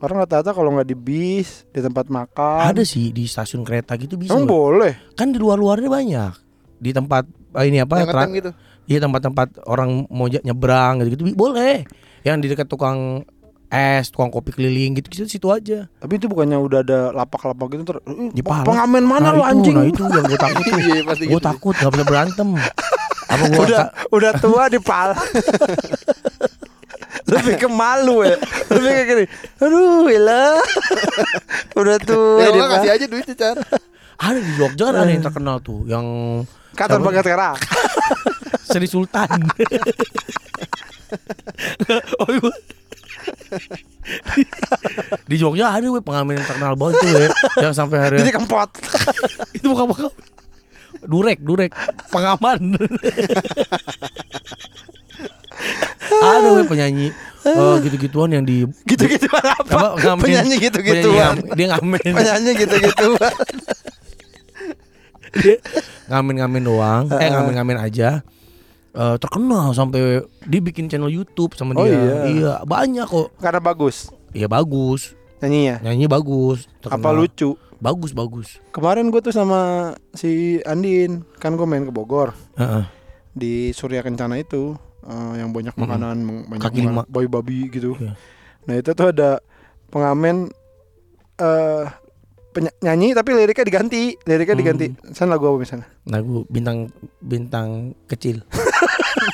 [0.00, 4.16] orang rata-rata kalau nggak di bis di tempat makan Ada sih di stasiun kereta gitu
[4.16, 4.32] bisa.
[4.32, 6.32] emang boleh Kan di luar-luarnya banyak.
[6.74, 7.94] Di tempat eh, ini apa?
[7.98, 8.50] Yang tra- gitu.
[8.86, 11.84] Iya tempat-tempat orang mau nyebrang gitu-gitu bi- boleh.
[12.20, 13.22] Yang di dekat tukang
[13.68, 15.86] es, tukang kopi keliling gitu gitu situ aja.
[15.94, 18.66] tapi itu bukannya udah ada lapak-lapak gitu ter "Eh, Di pe- Palas.
[18.66, 20.64] pengamen mana Nah, lu itu, anjing Nah itu yang gue takut.
[20.80, 21.44] Iya pasti gue gitu.
[21.44, 22.48] takut gak bisa berantem.
[23.30, 25.14] Apa gue udah udah tua di pal
[27.30, 28.36] lebih ke malu ya.
[28.70, 29.24] Lebih kayak gini
[29.62, 30.58] aduh lah
[31.78, 33.56] udah tua Ya pal kasih aja duitnya, Chan.
[34.20, 36.06] ada di Jogja kan ada yang terkenal tuh yang
[36.76, 37.56] kantor banget sekarang
[38.70, 39.26] Sri Sultan.
[42.22, 42.52] oh, iya.
[45.30, 47.28] di Jogja ada we pengamen yang terkenal banget tuh ya
[47.66, 48.70] yang sampai hari Jadi kempot.
[49.56, 50.06] itu bukan bukan
[51.06, 51.74] durek durek.
[52.14, 52.78] Pengaman
[56.12, 57.08] ada we penyanyi
[57.40, 59.54] eh, gitu-gituan yang di Gitu-gitu apa?
[59.56, 61.34] apa ngamen Penyanyi gitu-gituan.
[61.38, 63.34] penyanyi dia ngamen Penyanyi gitu-gituan.
[65.30, 65.56] Dia
[66.08, 68.20] ngamen-ngamen doang eh ngamen-ngamen aja
[68.90, 72.14] Eh, terkenal sampai dia bikin channel YouTube sama Oh, dia iya.
[72.26, 75.78] iya banyak kok Karena bagus iya bagus nyanyinya.
[75.80, 77.14] nyanyi bagus Apa terkenal.
[77.16, 77.50] lucu?
[77.78, 79.60] bagus bagus Kemarin gue tuh sama
[80.10, 82.82] si Andin kan gue main ke Bogor Heeh.
[83.30, 87.02] di Surya Kencana itu eh, yang banyak makanan meng- banyak Kaki lima.
[87.02, 87.96] makanan, boy babi gitu.
[87.96, 88.12] Iya.
[88.62, 89.40] Nah itu tuh ada
[89.86, 90.52] pengamen
[91.36, 91.84] eh
[92.50, 94.62] penya- nyanyi tapi liriknya diganti, liriknya Hmm.
[94.62, 94.86] diganti.
[95.06, 95.86] Misalnya lagu apa misalnya?
[96.04, 96.78] lagu bintang
[97.18, 97.68] bintang
[98.04, 98.42] kecil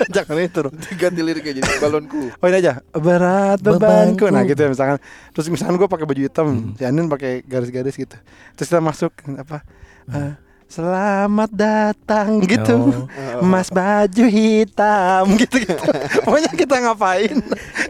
[0.08, 0.76] Jangan itu dong.
[0.94, 2.28] Ganti liriknya jadi balonku.
[2.34, 3.80] Oh ini aja berat bebanku.
[4.20, 4.24] Bebanku.
[4.28, 4.98] Nah gitu ya misalkan.
[5.30, 6.72] Terus misalkan gue pakai baju hitam, Hmm.
[6.74, 8.16] si Andin pakai garis-garis gitu.
[8.54, 9.62] Terus kita masuk apa?
[10.06, 13.06] eh, Selamat datang gitu.
[13.06, 13.40] Oh.
[13.40, 15.78] Mas baju hitam gitu gitu.
[16.26, 17.38] Pokoknya kita ngapain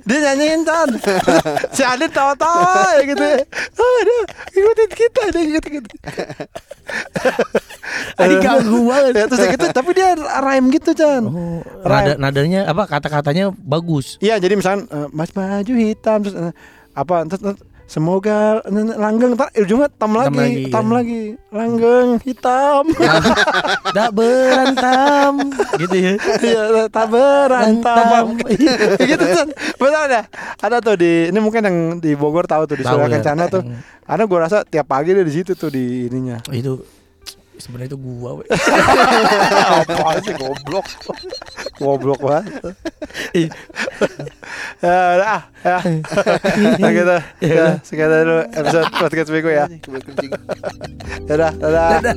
[0.04, 0.88] Dia nyanyiin Chan
[1.72, 3.24] Si Adit tawa-tawa ya gitu
[3.80, 4.22] Oh aduh
[4.52, 5.88] ikutin kita dia gitu gitu
[8.20, 9.12] Tadi ganggu banget.
[9.14, 10.08] ya, Terus dia gitu Tapi dia
[10.44, 14.20] rhyme gitu Chan Oh, nada nadanya apa kata-katanya bagus.
[14.20, 16.52] Iya jadi misalkan eh, Mas baju hitam Terus eh,
[16.92, 20.94] apa terus, terus, Semoga eh, langgeng Ntar ujungnya tam lagi lagi, Tam iya.
[20.98, 21.22] lagi
[21.54, 22.84] Langgeng hitam
[23.96, 25.32] Tak berantam
[25.78, 26.12] gitu ya.
[26.18, 28.24] Iya, tak berantem.
[29.00, 29.46] gitu kan.
[29.78, 30.20] Betul ada.
[30.60, 33.46] Ada tuh di ini mungkin yang di Bogor tahu tuh di Surya ya.
[33.48, 33.62] Tuh.
[34.04, 36.42] Karena gua rasa tiap pagi dia di situ tuh di ininya.
[36.52, 36.82] Itu
[37.58, 38.40] sebenarnya itu gua.
[38.40, 38.44] we.
[39.84, 40.86] Apa sih goblok.
[41.80, 42.76] goblok banget.
[44.82, 45.78] ya udah ah, ya.
[46.78, 47.16] Nah, gitu.
[47.42, 49.66] Ya, sekian dulu episode podcast Bego ya.
[49.82, 50.32] Coba kencing.
[51.26, 52.14] Dadah, dadah.